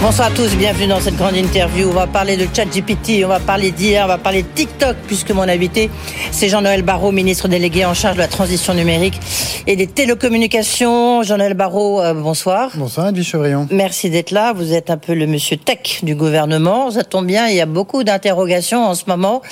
Bonsoir 0.00 0.28
à 0.28 0.30
tous, 0.30 0.54
bienvenue 0.56 0.86
dans 0.86 1.00
cette 1.00 1.16
grande 1.16 1.34
interview. 1.34 1.88
On 1.88 1.92
va 1.92 2.06
parler 2.06 2.36
de 2.36 2.46
ChatGPT, 2.54 3.24
on 3.24 3.28
va 3.28 3.40
parler 3.40 3.72
d'IA, 3.72 4.04
on 4.04 4.08
va 4.08 4.16
parler 4.16 4.42
de 4.42 4.48
TikTok, 4.54 4.96
puisque 5.08 5.32
mon 5.32 5.42
invité, 5.42 5.90
c'est 6.30 6.48
Jean-Noël 6.48 6.82
Barrot, 6.82 7.10
ministre 7.10 7.48
délégué 7.48 7.84
en 7.84 7.94
charge 7.94 8.14
de 8.14 8.20
la 8.20 8.28
transition 8.28 8.74
numérique 8.74 9.18
et 9.66 9.74
des 9.74 9.88
télécommunications. 9.88 11.24
Jean-Noël 11.24 11.54
Barrot, 11.54 12.00
euh, 12.00 12.14
bonsoir. 12.14 12.70
Bonsoir, 12.76 13.08
Edwige 13.08 13.26
Chevrillon. 13.26 13.66
Merci 13.72 14.08
d'être 14.08 14.30
là. 14.30 14.52
Vous 14.52 14.72
êtes 14.72 14.88
un 14.88 14.98
peu 14.98 15.14
le 15.14 15.26
monsieur 15.26 15.56
tech 15.56 16.04
du 16.04 16.14
gouvernement. 16.14 16.92
Ça 16.92 17.02
tombe 17.02 17.26
bien, 17.26 17.48
il 17.48 17.56
y 17.56 17.60
a 17.60 17.66
beaucoup 17.66 18.04
d'interrogations 18.04 18.86
en 18.86 18.94
ce 18.94 19.02
moment. 19.08 19.42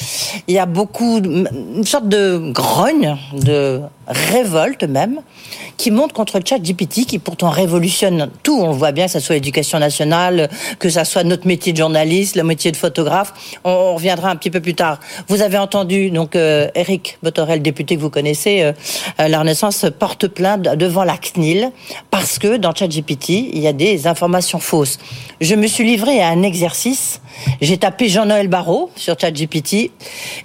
Il 0.47 0.55
y 0.55 0.61
a 0.61 0.67
beaucoup, 0.67 1.19
une 1.19 1.85
sorte 1.85 2.09
de 2.09 2.53
grogne, 2.53 3.17
de 3.33 3.81
révolte 4.07 4.85
même, 4.85 5.21
qui 5.77 5.91
monte 5.91 6.13
contre 6.13 6.41
ChatGPT, 6.45 7.07
qui 7.07 7.19
pourtant 7.19 7.51
révolutionne 7.51 8.31
tout. 8.43 8.59
On 8.61 8.71
voit 8.71 8.93
bien 8.93 9.07
que 9.07 9.13
ce 9.13 9.21
soit 9.21 9.35
l'éducation 9.35 9.79
nationale, 9.79 10.49
que 10.79 10.89
ce 10.89 11.05
soit 11.05 11.25
notre 11.25 11.47
métier 11.47 11.73
de 11.73 11.79
journaliste, 11.79 12.37
le 12.37 12.45
métier 12.45 12.73
de 12.73 12.77
photographe. 12.77 13.59
On, 13.65 13.95
reviendra 13.97 14.31
un 14.31 14.37
petit 14.37 14.51
peu 14.51 14.61
plus 14.61 14.75
tard. 14.75 15.01
Vous 15.29 15.43
avez 15.43 15.59
entendu 15.59 16.11
donc 16.11 16.37
euh, 16.37 16.69
Eric 16.75 17.19
Botorel, 17.23 17.63
député 17.63 17.97
que 17.97 18.01
vous 18.01 18.11
connaissez, 18.11 18.63
euh, 18.63 18.73
euh, 19.21 19.29
la 19.29 19.39
Renaissance 19.41 19.87
porte 19.99 20.29
plainte 20.29 20.63
devant 20.63 21.05
la 21.05 21.17
CNIL 21.17 21.71
parce 22.11 22.39
que 22.39 22.57
dans 22.57 22.75
ChatGPT, 22.75 23.31
il 23.31 23.59
y 23.59 23.67
a 23.67 23.73
des 23.73 24.07
informations 24.07 24.59
fausses. 24.59 24.99
Je 25.41 25.55
me 25.55 25.67
suis 25.67 25.85
livré 25.85 26.21
à 26.21 26.29
un 26.29 26.43
exercice. 26.43 27.21
J'ai 27.61 27.79
tapé 27.79 28.09
Jean-Noël 28.09 28.49
Barrot 28.49 28.91
sur 28.97 29.19
ChatGPT. 29.19 29.91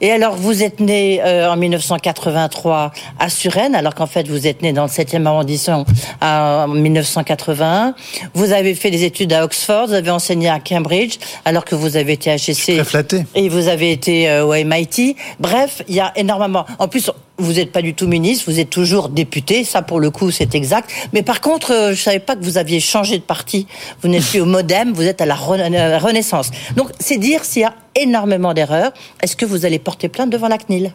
Et 0.02 0.12
alors, 0.12 0.36
vous 0.36 0.64
êtes 0.64 0.80
né 0.80 1.22
en 1.24 1.56
1983 1.58 2.92
à 3.20 3.30
alors 3.74 3.96
qu'en 3.96 4.08
fait 4.08 4.28
vous 4.28 4.48
êtes 4.48 4.62
né 4.62 4.74
dans 4.74 4.84
le 4.84 4.90
7e 4.90 5.26
arrondissement 5.26 5.86
en 6.22 6.68
1981. 6.68 7.96
Vous 8.34 8.52
avez 8.52 8.76
fait 8.76 8.92
des 8.92 9.04
études 9.04 9.34
à 9.34 9.44
Oxford, 9.44 9.88
vous 9.88 9.94
avez 9.94 10.12
enseigné 10.12 10.50
à 10.50 10.60
Cambridge, 10.60 11.18
alors 11.46 11.66
que 11.66 11.76
vous 11.76 11.98
avez 11.98 12.14
été 12.14 12.32
HEC. 12.32 12.84
flatté. 12.84 13.26
Et 13.36 13.50
vous 13.50 13.68
avez 13.68 13.92
été 13.92 14.30
euh, 14.30 14.46
au 14.46 14.54
MIT. 14.54 15.16
Bref, 15.40 15.82
il 15.88 15.96
y 15.96 16.00
a 16.00 16.12
énormément. 16.16 16.66
En 16.80 16.88
plus, 16.88 17.12
vous 17.42 17.54
n'êtes 17.54 17.72
pas 17.72 17.82
du 17.82 17.94
tout 17.94 18.08
ministre, 18.08 18.50
vous 18.50 18.60
êtes 18.60 18.70
toujours 18.70 19.10
député, 19.10 19.64
ça 19.64 19.82
pour 19.82 20.00
le 20.00 20.10
coup 20.12 20.32
c'est 20.32 20.56
exact. 20.56 20.90
Mais 21.14 21.24
par 21.24 21.42
contre, 21.42 21.72
euh, 21.72 21.94
je 21.94 22.02
savais 22.02 22.20
pas 22.20 22.36
que 22.36 22.44
vous 22.44 22.58
aviez 22.58 22.80
changé 22.80 23.18
de 23.18 23.24
parti. 23.24 23.68
Vous 24.02 24.08
n'êtes 24.08 24.24
plus 24.24 24.42
au 24.42 24.46
MoDem, 24.46 24.94
vous 24.94 25.04
êtes 25.04 25.22
à 25.22 25.26
la 25.26 25.36
euh, 25.36 25.98
Renaissance. 25.98 26.52
Donc 26.76 26.90
c'est 27.00 27.18
dire 27.18 27.44
s'il 27.44 27.64
y 27.64 27.66
a 27.66 27.74
énormément 27.96 28.54
d'erreurs. 28.54 28.92
Est-ce 29.22 29.36
que 29.36 29.46
vous 29.46 29.66
allez 29.66 29.80
porter 29.80 30.10
plainte 30.10 30.30
devant 30.30 30.48
la 30.48 30.58
CNIL? 30.58 30.94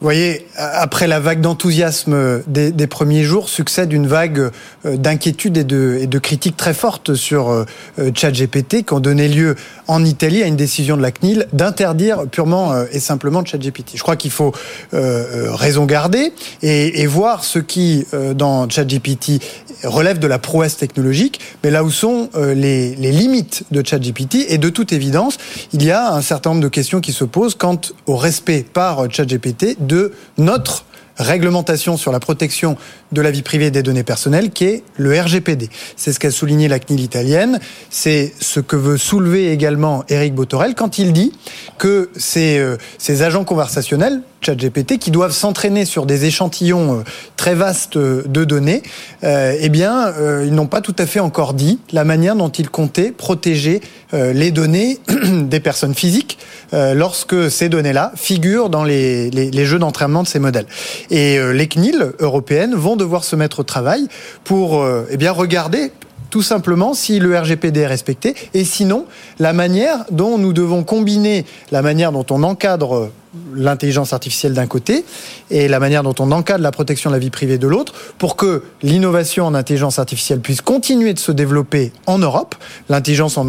Vous 0.00 0.08
voyez, 0.08 0.46
après 0.56 1.06
la 1.06 1.20
vague 1.20 1.40
d'enthousiasme 1.40 2.42
des, 2.46 2.86
premiers 2.86 3.22
jours, 3.22 3.48
succède 3.48 3.92
une 3.92 4.06
vague 4.06 4.50
euh, 4.84 4.96
d'inquiétude 4.96 5.56
et 5.56 5.64
de, 5.64 5.98
et 5.98 6.20
critiques 6.20 6.56
très 6.56 6.74
fortes 6.74 7.14
sur 7.14 7.48
euh, 7.48 7.64
ChatGPT 8.12 8.84
qui 8.84 8.92
ont 8.92 9.00
donné 9.00 9.28
lieu 9.28 9.54
en 9.86 10.04
Italie 10.04 10.42
à 10.42 10.46
une 10.46 10.56
décision 10.56 10.96
de 10.96 11.02
la 11.02 11.12
CNIL 11.12 11.46
d'interdire 11.52 12.26
purement 12.30 12.72
euh, 12.72 12.84
et 12.92 12.98
simplement 12.98 13.44
ChatGPT. 13.44 13.92
Je 13.94 14.02
crois 14.02 14.16
qu'il 14.16 14.32
faut 14.32 14.52
raison 14.92 15.86
garder 15.86 16.32
et, 16.62 17.06
voir 17.06 17.44
ce 17.44 17.58
qui, 17.58 18.06
dans 18.34 18.68
ChatGPT, 18.68 19.42
relève 19.84 20.18
de 20.18 20.26
la 20.26 20.38
prouesse 20.38 20.76
technologique, 20.76 21.40
mais 21.62 21.70
là 21.70 21.84
où 21.84 21.90
sont 21.90 22.30
les, 22.34 22.94
les 22.96 23.12
limites 23.12 23.64
de 23.70 23.82
ChatGPT. 23.84 24.46
Et 24.48 24.58
de 24.58 24.68
toute 24.68 24.92
évidence, 24.92 25.38
il 25.72 25.84
y 25.84 25.90
a 25.90 26.12
un 26.12 26.22
certain 26.22 26.50
nombre 26.50 26.62
de 26.62 26.68
questions 26.68 27.00
qui 27.00 27.12
se 27.12 27.24
posent 27.24 27.54
quant 27.54 27.80
au 28.06 28.16
respect 28.16 28.64
par 28.70 29.10
ChatGPT 29.10 29.76
de 29.86 30.12
notre 30.38 30.84
réglementation 31.16 31.96
sur 31.96 32.12
la 32.12 32.20
protection 32.20 32.76
de 33.14 33.22
la 33.22 33.30
vie 33.30 33.42
privée 33.42 33.66
et 33.66 33.70
des 33.70 33.82
données 33.82 34.02
personnelles, 34.02 34.50
qui 34.50 34.64
est 34.64 34.82
le 34.96 35.18
RGPD. 35.18 35.70
C'est 35.96 36.12
ce 36.12 36.18
qu'a 36.18 36.30
souligné 36.30 36.68
la 36.68 36.78
CNIL 36.78 37.00
italienne. 37.00 37.60
C'est 37.90 38.32
ce 38.40 38.60
que 38.60 38.76
veut 38.76 38.98
soulever 38.98 39.50
également 39.50 40.04
Eric 40.08 40.34
Botorel 40.34 40.74
quand 40.74 40.98
il 40.98 41.12
dit 41.12 41.32
que 41.78 42.10
ces, 42.16 42.58
euh, 42.58 42.76
agents 43.20 43.44
conversationnels, 43.44 44.20
ChatGPT, 44.40 44.98
qui 44.98 45.10
doivent 45.10 45.32
s'entraîner 45.32 45.84
sur 45.84 46.06
des 46.06 46.26
échantillons 46.26 46.98
euh, 46.98 47.02
très 47.36 47.54
vastes 47.54 47.96
de 47.96 48.44
données, 48.44 48.82
euh, 49.22 49.56
eh 49.58 49.68
bien, 49.68 50.12
ils 50.44 50.54
n'ont 50.54 50.66
pas 50.66 50.80
tout 50.80 50.94
à 50.98 51.06
fait 51.06 51.20
encore 51.20 51.54
dit 51.54 51.78
la 51.92 52.04
manière 52.04 52.36
dont 52.36 52.48
ils 52.48 52.68
comptaient 52.68 53.10
protéger 53.10 53.80
les 54.12 54.50
données 54.50 54.98
des 55.08 55.60
personnes 55.60 55.94
physiques 55.94 56.38
lorsque 56.72 57.50
ces 57.50 57.68
données-là 57.68 58.12
figurent 58.14 58.70
dans 58.70 58.84
les, 58.84 59.30
les, 59.30 59.64
jeux 59.64 59.78
d'entraînement 59.78 60.22
de 60.22 60.28
ces 60.28 60.38
modèles. 60.38 60.66
Et 61.10 61.38
les 61.52 61.66
CNIL 61.66 62.12
européennes 62.20 62.74
vont 62.74 62.96
devoir 63.04 63.24
se 63.24 63.36
mettre 63.36 63.60
au 63.60 63.64
travail 63.64 64.08
pour 64.42 64.84
eh 65.10 65.16
bien 65.16 65.32
regarder 65.32 65.92
tout 66.30 66.42
simplement 66.42 66.94
si 66.94 67.20
le 67.20 67.38
RGPD 67.38 67.80
est 67.80 67.86
respecté 67.86 68.34
et 68.54 68.64
sinon 68.64 69.06
la 69.38 69.52
manière 69.52 70.04
dont 70.10 70.36
nous 70.36 70.52
devons 70.52 70.82
combiner 70.82 71.44
la 71.70 71.80
manière 71.80 72.10
dont 72.10 72.26
on 72.30 72.42
encadre 72.42 73.10
l'intelligence 73.54 74.12
artificielle 74.12 74.54
d'un 74.54 74.66
côté 74.66 75.04
et 75.50 75.68
la 75.68 75.80
manière 75.80 76.02
dont 76.02 76.14
on 76.18 76.30
encadre 76.32 76.62
la 76.62 76.70
protection 76.70 77.10
de 77.10 77.14
la 77.14 77.18
vie 77.18 77.30
privée 77.30 77.58
de 77.58 77.66
l'autre 77.66 77.92
pour 78.18 78.36
que 78.36 78.62
l'innovation 78.82 79.46
en 79.46 79.54
intelligence 79.54 79.98
artificielle 79.98 80.40
puisse 80.40 80.60
continuer 80.60 81.14
de 81.14 81.18
se 81.18 81.32
développer 81.32 81.92
en 82.06 82.18
Europe. 82.18 82.54
L'intelligence 82.88 83.38
en, 83.38 83.48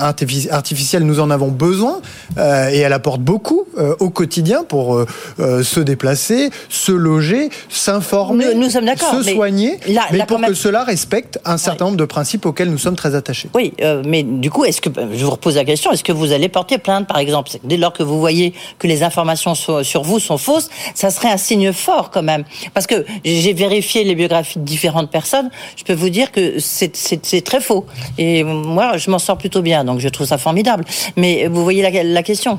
artificielle, 0.00 1.04
nous 1.04 1.20
en 1.20 1.30
avons 1.30 1.48
besoin 1.48 2.00
euh, 2.38 2.70
et 2.70 2.78
elle 2.78 2.92
apporte 2.92 3.20
beaucoup 3.20 3.64
euh, 3.78 3.94
au 4.00 4.10
quotidien 4.10 4.64
pour 4.64 4.96
euh, 4.96 5.62
se 5.62 5.80
déplacer, 5.80 6.50
se 6.68 6.92
loger, 6.92 7.50
s'informer, 7.68 8.44
se 8.44 9.22
soigner, 9.22 9.78
mais, 10.12 10.24
pour 10.26 10.40
que 10.40 10.54
cela 10.54 10.84
respecte 10.84 11.38
un 11.44 11.58
certain 11.58 11.86
nombre 11.86 11.96
de 11.96 12.04
principes 12.04 12.46
auxquels 12.46 12.70
nous 12.70 12.78
sommes 12.78 12.96
très 12.96 13.14
attachés. 13.14 13.48
Oui, 13.54 13.72
mais 14.04 14.22
du 14.22 14.50
coup, 14.50 14.64
est-ce 14.64 14.80
que 14.80 14.90
je 15.12 15.24
vous 15.24 15.30
repose 15.30 15.56
la 15.56 15.64
question, 15.64 15.90
est-ce 15.92 16.04
que 16.04 16.12
vous 16.12 16.32
allez 16.32 16.48
porter 16.48 16.78
plainte, 16.78 17.06
par 17.06 17.18
exemple, 17.18 17.50
dès 17.64 17.76
lors 17.76 17.92
que 17.92 18.02
vous 18.02 18.18
voyez 18.18 18.54
que 18.78 18.86
les 18.86 19.02
informations 19.12 19.54
sur, 19.54 20.02
vous 20.02 20.18
sont 20.18 20.38
fausses, 20.38 20.70
ça 20.94 21.10
serait 21.10 21.30
un 21.30 21.36
signe 21.36 21.72
fort 21.72 22.10
quand 22.10 22.22
même. 22.22 22.44
Parce 22.72 22.86
que 22.86 23.04
j'ai 23.24 23.52
vérifié 23.52 24.04
les 24.04 24.14
biographies 24.14 24.58
de 24.58 24.64
différentes 24.64 25.10
personnes, 25.10 25.50
je 25.76 25.84
peux 25.84 25.92
vous 25.92 26.08
dire 26.08 26.32
que 26.32 26.58
c'est 26.58 27.44
très 27.44 27.60
faux. 27.60 27.84
Et 28.16 28.42
moi, 28.42 28.96
je 28.96 29.10
m'en 29.10 29.18
sors 29.18 29.36
plutôt 29.36 29.60
bien, 29.60 29.84
donc 29.84 30.00
je 30.00 30.08
trouve 30.08 30.26
ça 30.26 30.38
formidable. 30.38 30.84
Mais 31.16 31.46
vous 31.46 31.62
voyez 31.62 31.82
la, 31.82 32.22
question. 32.22 32.58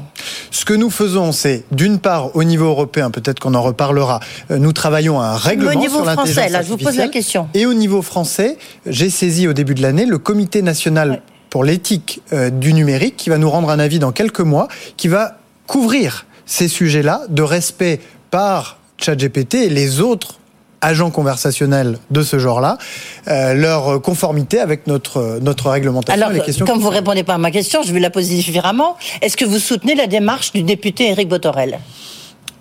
Ce 0.51 0.65
que 0.65 0.73
nous 0.73 0.89
faisons, 0.89 1.31
c'est 1.31 1.63
d'une 1.71 1.99
part 1.99 2.35
au 2.35 2.43
niveau 2.43 2.65
européen, 2.65 3.09
peut-être 3.09 3.39
qu'on 3.39 3.55
en 3.55 3.61
reparlera, 3.61 4.19
euh, 4.51 4.57
nous 4.59 4.73
travaillons 4.73 5.19
à 5.19 5.27
un 5.27 5.37
règlement 5.37 5.71
au 5.71 5.75
niveau 5.75 6.03
sur 6.03 6.11
français, 6.11 6.49
là, 6.49 6.61
je 6.61 6.67
vous 6.67 6.77
pose 6.77 6.97
la 6.97 7.07
question. 7.07 7.47
Et 7.53 7.65
au 7.65 7.73
niveau 7.73 8.01
français, 8.01 8.57
j'ai 8.85 9.09
saisi 9.09 9.47
au 9.47 9.53
début 9.53 9.73
de 9.73 9.81
l'année 9.81 10.05
le 10.05 10.17
comité 10.17 10.61
national 10.61 11.21
pour 11.53 11.63
l'éthique 11.63 12.23
euh, 12.33 12.49
du 12.49 12.73
numérique 12.73 13.15
qui 13.15 13.29
va 13.29 13.37
nous 13.37 13.47
rendre 13.47 13.69
un 13.69 13.77
avis 13.77 13.99
dans 13.99 14.11
quelques 14.11 14.39
mois, 14.39 14.67
qui 14.97 15.07
va 15.07 15.37
couvrir 15.67 16.25
ces 16.45 16.67
sujets-là 16.67 17.21
de 17.29 17.41
respect 17.41 17.99
par 18.31 18.77
ChatGPT 18.97 19.55
et 19.55 19.69
les 19.69 20.01
autres 20.01 20.39
agents 20.81 21.11
conversationnels 21.11 21.97
de 22.11 22.21
ce 22.23 22.39
genre-là, 22.39 22.77
euh, 23.29 23.53
leur 23.53 24.01
conformité 24.01 24.59
avec 24.59 24.85
notre, 24.85 25.39
notre 25.41 25.69
réglementation. 25.69 26.21
Alors, 26.21 26.33
les 26.33 26.41
questions 26.41 26.65
comme 26.65 26.79
vous 26.79 26.89
ne 26.89 26.95
répondez 26.95 27.23
pas 27.23 27.35
à 27.35 27.37
ma 27.37 27.51
question, 27.51 27.81
je 27.83 27.93
vais 27.93 28.01
la 28.01 28.09
poser 28.09 28.35
différemment. 28.35 28.97
Est-ce 29.21 29.37
que 29.37 29.45
vous 29.45 29.59
soutenez 29.59 29.95
la 29.95 30.07
démarche 30.07 30.51
du 30.51 30.63
député 30.63 31.09
Éric 31.09 31.29
Botorel? 31.29 31.79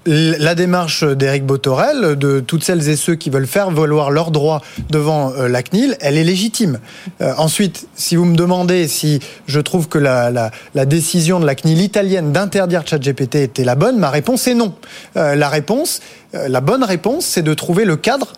La 0.06 0.54
démarche 0.54 1.04
d'Éric 1.04 1.46
Botorel, 1.46 2.16
de 2.16 2.40
toutes 2.40 2.64
celles 2.64 2.88
et 2.88 2.96
ceux 2.96 3.14
qui 3.14 3.30
veulent 3.30 3.46
faire 3.46 3.70
valoir 3.70 4.10
leurs 4.10 4.30
droits 4.30 4.60
devant 4.90 5.32
euh, 5.32 5.48
la 5.48 5.62
CNIL, 5.62 5.96
elle 6.00 6.16
est 6.16 6.24
légitime. 6.24 6.80
Euh, 7.20 7.32
ensuite, 7.38 7.88
si 7.94 8.16
vous 8.16 8.24
me 8.24 8.36
demandez 8.36 8.88
si 8.88 9.20
je 9.46 9.60
trouve 9.60 9.88
que 9.88 9.98
la, 9.98 10.30
la, 10.30 10.86
décision 10.86 11.40
de 11.40 11.46
la 11.46 11.54
CNIL 11.54 11.80
italienne 11.80 12.32
d'interdire 12.32 12.82
ChatGPT 12.86 13.36
était 13.36 13.64
la 13.64 13.74
bonne, 13.74 13.98
ma 13.98 14.10
réponse 14.10 14.46
est 14.48 14.54
non. 14.54 14.74
Euh, 15.16 15.34
la 15.34 15.48
réponse, 15.48 16.00
la 16.32 16.60
bonne 16.60 16.82
réponse, 16.82 17.24
c'est 17.26 17.42
de 17.42 17.54
trouver 17.54 17.84
le 17.84 17.96
cadre 17.96 18.32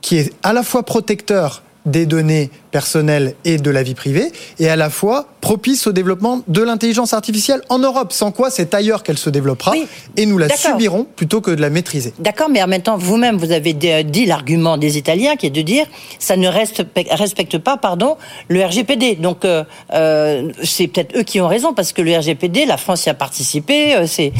qui 0.00 0.16
est 0.16 0.32
à 0.42 0.52
la 0.52 0.62
fois 0.62 0.84
protecteur 0.84 1.62
des 1.86 2.04
données 2.06 2.50
personnelles 2.70 3.34
et 3.44 3.56
de 3.56 3.70
la 3.70 3.82
vie 3.82 3.94
privée, 3.94 4.30
et 4.58 4.68
à 4.68 4.76
la 4.76 4.90
fois 4.90 5.28
propice 5.40 5.86
au 5.86 5.92
développement 5.92 6.42
de 6.48 6.60
l'intelligence 6.62 7.14
artificielle 7.14 7.62
en 7.68 7.78
Europe, 7.78 8.12
sans 8.12 8.32
quoi 8.32 8.50
c'est 8.50 8.74
ailleurs 8.74 9.02
qu'elle 9.02 9.16
se 9.16 9.30
développera, 9.30 9.72
et 10.16 10.26
nous 10.26 10.36
la 10.36 10.48
subirons 10.48 11.06
plutôt 11.16 11.40
que 11.40 11.52
de 11.52 11.60
la 11.60 11.70
maîtriser. 11.70 12.12
D'accord, 12.18 12.48
mais 12.50 12.62
en 12.62 12.66
même 12.66 12.82
temps, 12.82 12.98
vous-même, 12.98 13.36
vous 13.36 13.52
avez 13.52 13.72
dit 13.72 14.26
l'argument 14.26 14.76
des 14.76 14.98
Italiens, 14.98 15.36
qui 15.36 15.46
est 15.46 15.50
de 15.50 15.62
dire 15.62 15.86
ça 16.18 16.36
ne 16.36 16.48
respecte 16.48 17.58
pas 17.58 17.76
pardon, 17.76 18.16
le 18.48 18.64
RGPD. 18.64 19.14
Donc, 19.14 19.44
euh, 19.44 19.64
euh, 19.94 20.50
c'est 20.62 20.88
peut-être 20.88 21.16
eux 21.16 21.22
qui 21.22 21.40
ont 21.40 21.48
raison, 21.48 21.72
parce 21.72 21.92
que 21.92 22.02
le 22.02 22.16
RGPD, 22.16 22.66
la 22.66 22.76
France 22.76 23.06
y 23.06 23.08
a 23.08 23.14
participé, 23.14 23.94
euh, 23.94 24.06
c'est 24.06 24.32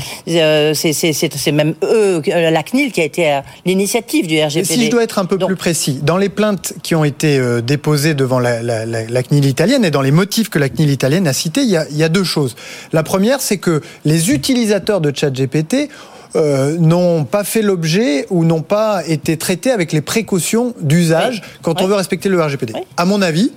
c'est 0.75 1.53
même 1.53 1.75
eux, 1.85 2.21
la 2.27 2.63
CNIL, 2.63 2.93
qui 2.93 3.01
a 3.01 3.05
été 3.05 3.31
à 3.31 3.45
l'initiative 3.65 4.27
du 4.27 4.43
RGPD. 4.43 4.65
si 4.75 4.87
je 4.87 4.91
dois 4.91 5.05
être 5.05 5.19
un 5.19 5.25
peu 5.25 5.39
plus 5.39 5.57
précis, 5.57 6.01
dans 6.03 6.19
les 6.19 6.29
plaintes 6.29 6.75
qui 6.83 6.95
ont 6.95 7.05
été 7.05 7.36
déposées 7.63 8.15
devant 8.15 8.39
la, 8.39 8.63
la, 8.63 9.23
CNIL 9.23 9.45
italienne 9.45 9.85
et 9.85 9.91
dans 9.91 10.03
les 10.03 10.11
motifs 10.11 10.49
que 10.49 10.59
la 10.59 10.69
CNIL 10.69 10.91
italienne 10.91 11.27
a 11.27 11.33
cités, 11.33 11.63
il 11.63 11.71
y 11.71 11.77
a, 11.77 11.87
il 11.91 11.97
y 11.97 12.05
a 12.05 12.09
deux 12.09 12.25
choses. 12.25 12.57
La 12.93 13.03
première, 13.03 13.41
c'est 13.41 13.59
que 13.59 13.81
les 14.05 14.31
utilisateurs 14.31 15.01
de 15.01 15.13
ChatGPT 15.15 15.89
euh, 16.37 16.77
n'ont 16.79 17.25
pas 17.25 17.45
fait 17.45 17.63
l'objet 17.63 18.27
ou 18.31 18.45
n'ont 18.45 18.63
pas 18.63 19.03
été 19.07 19.39
traités 19.39 19.71
avec 19.71 19.93
les 19.93 20.03
précautions 20.03 20.75
d'usage 20.81 21.43
quand 21.63 21.81
on 21.81 21.87
veut 21.87 21.95
respecter 21.95 22.29
le 22.29 22.43
RGPD. 22.43 22.75
À 22.97 23.05
mon 23.07 23.23
avis, 23.23 23.53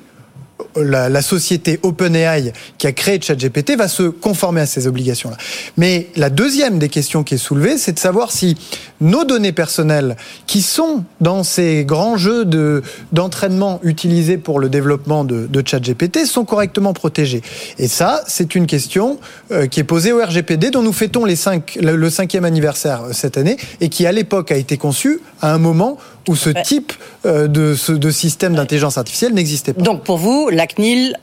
la, 0.76 1.10
la, 1.10 1.22
société 1.22 1.80
OpenAI 1.84 2.54
qui 2.78 2.88
a 2.88 2.92
créé 2.92 3.20
ChatGPT 3.22 3.78
va 3.78 3.88
se 3.88 4.04
conformer 4.04 4.62
à 4.62 4.66
ces 4.66 4.88
obligations-là. 4.88 5.38
Mais 5.78 6.08
la 6.16 6.30
deuxième 6.30 6.80
des 6.80 6.90
questions 6.90 7.24
qui 7.24 7.36
est 7.36 7.40
soulevée, 7.40 7.78
c'est 7.78 7.94
de 7.94 8.00
savoir 8.00 8.32
si 8.32 8.56
nos 9.02 9.24
données 9.24 9.52
personnelles, 9.52 10.18
qui 10.46 10.62
sont 10.62 11.04
dans 11.22 11.44
ces 11.44 11.86
grands 11.86 12.18
jeux 12.18 12.46
de, 12.46 12.82
d'entraînement 13.12 13.80
utilisés 13.84 14.38
pour 14.38 14.60
le 14.60 14.70
développement 14.70 15.24
de, 15.24 15.48
de 15.48 15.64
ChatGPT, 15.66 16.26
sont 16.26 16.46
correctement 16.46 16.94
protégées. 16.94 17.42
Et 17.78 17.88
ça, 17.88 18.24
c'est 18.28 18.56
une 18.56 18.68
question 18.68 19.20
euh, 19.52 19.68
qui 19.68 19.80
est 19.80 19.86
posée 19.86 20.12
au 20.12 20.24
RGPD, 20.24 20.72
dont 20.72 20.82
nous 20.82 20.94
fêtons 20.94 21.26
les 21.26 21.36
cinq, 21.36 21.78
le 21.82 22.10
cinquième 22.10 22.46
anniversaire 22.46 23.04
euh, 23.04 23.14
cette 23.14 23.38
année, 23.38 23.58
et 23.82 23.90
qui 23.90 24.06
à 24.06 24.12
l'époque 24.12 24.52
a 24.52 24.58
été 24.58 24.78
conçu 24.78 25.22
à 25.42 25.54
un 25.54 25.58
moment 25.58 25.98
où 26.30 26.36
ce 26.36 26.52
type 26.52 26.94
euh, 27.26 27.48
de, 27.48 27.76
de 27.94 28.12
système 28.12 28.54
d'intelligence 28.56 28.98
artificielle 28.98 29.34
n'existait 29.34 29.74
pas. 29.74 29.82
Donc 29.82 30.04
pour 30.04 30.18
vous, 30.18 30.50
la 30.50 30.68
CNIL 30.68 31.18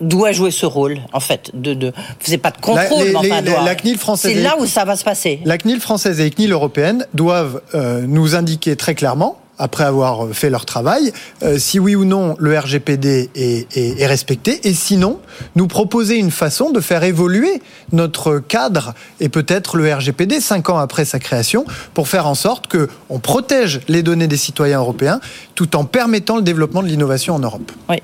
doit 0.00 0.32
jouer 0.32 0.50
ce 0.50 0.66
rôle, 0.66 0.98
en 1.12 1.20
fait. 1.20 1.50
De, 1.54 1.72
de, 1.72 1.92
vous 2.26 2.38
pas 2.38 2.50
de 2.50 2.60
contrôle, 2.60 3.06
la, 3.06 3.20
mais 3.22 3.32
enfin, 3.32 3.42
doit... 3.42 3.64
la 3.64 3.74
CNIL 3.74 3.98
française. 3.98 4.32
C'est 4.34 4.42
là 4.42 4.56
où 4.58 4.66
ça 4.66 4.84
va 4.84 4.96
se 4.96 5.04
passer. 5.04 5.40
La 5.44 5.56
CNIL 5.56 5.80
française 5.80 6.20
et 6.20 6.24
la 6.24 6.30
CNIL 6.30 6.52
européenne 6.52 7.06
doivent 7.14 7.62
euh, 7.74 8.02
nous 8.06 8.34
indiquer 8.34 8.76
très 8.76 8.94
clairement 8.94 9.38
après 9.60 9.84
avoir 9.84 10.28
fait 10.32 10.50
leur 10.50 10.64
travail, 10.64 11.12
euh, 11.42 11.58
si 11.58 11.78
oui 11.78 11.94
ou 11.94 12.04
non 12.04 12.34
le 12.38 12.58
RGPD 12.58 13.30
est, 13.34 14.06
respecté, 14.06 14.66
et 14.66 14.74
sinon 14.74 15.20
nous 15.54 15.68
proposer 15.68 16.16
une 16.16 16.30
façon 16.30 16.70
de 16.70 16.80
faire 16.80 17.04
évoluer 17.04 17.62
notre 17.92 18.38
cadre 18.38 18.94
et 19.20 19.28
peut-être 19.28 19.76
le 19.76 19.92
RGPD 19.92 20.40
cinq 20.40 20.70
ans 20.70 20.78
après 20.78 21.04
sa 21.04 21.18
création 21.18 21.64
pour 21.94 22.08
faire 22.08 22.26
en 22.26 22.34
sorte 22.34 22.66
que 22.66 22.88
on 23.10 23.18
protège 23.18 23.80
les 23.88 24.02
données 24.02 24.26
des 24.26 24.36
citoyens 24.36 24.78
européens 24.80 25.20
tout 25.54 25.76
en 25.76 25.84
permettant 25.84 26.36
le 26.36 26.42
développement 26.42 26.82
de 26.82 26.88
l'innovation 26.88 27.34
en 27.34 27.38
Europe. 27.38 27.70
Oui, 27.88 27.96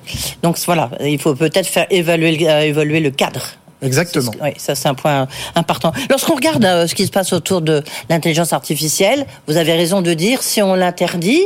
donc 0.42 0.58
voilà, 0.66 0.90
il 1.00 1.18
faut 1.18 1.34
peut-être 1.34 1.66
faire 1.66 1.86
euh, 1.90 2.60
évoluer 2.60 3.00
le 3.00 3.10
cadre. 3.10 3.56
Exactement. 3.82 4.32
Oui, 4.42 4.50
ça 4.56 4.74
c'est 4.74 4.88
un 4.88 4.94
point 4.94 5.28
important. 5.54 5.92
Lorsqu'on 6.10 6.34
regarde 6.34 6.64
euh, 6.64 6.86
ce 6.86 6.94
qui 6.94 7.06
se 7.06 7.10
passe 7.10 7.32
autour 7.32 7.60
de 7.60 7.82
l'intelligence 8.08 8.52
artificielle, 8.52 9.26
vous 9.46 9.56
avez 9.56 9.74
raison 9.74 10.02
de 10.02 10.14
dire, 10.14 10.42
si 10.42 10.62
on 10.62 10.74
l'interdit, 10.74 11.42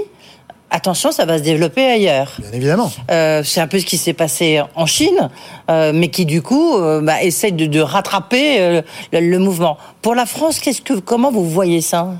attention, 0.70 1.12
ça 1.12 1.24
va 1.26 1.38
se 1.38 1.42
développer 1.42 1.84
ailleurs. 1.84 2.32
Bien 2.38 2.52
évidemment. 2.52 2.92
Euh, 3.10 3.42
c'est 3.44 3.60
un 3.60 3.66
peu 3.66 3.78
ce 3.78 3.86
qui 3.86 3.98
s'est 3.98 4.12
passé 4.12 4.62
en 4.74 4.86
Chine, 4.86 5.28
euh, 5.70 5.92
mais 5.94 6.08
qui 6.08 6.24
du 6.24 6.42
coup 6.42 6.76
euh, 6.76 7.00
bah, 7.00 7.22
essaie 7.22 7.50
de, 7.50 7.66
de 7.66 7.80
rattraper 7.80 8.82
le, 9.12 9.20
le, 9.20 9.38
mouvement. 9.38 9.76
Pour 10.02 10.14
la 10.14 10.26
France, 10.26 10.60
qu'est-ce 10.60 10.80
que, 10.80 10.94
comment 10.94 11.30
vous 11.30 11.48
voyez 11.48 11.80
ça? 11.80 12.14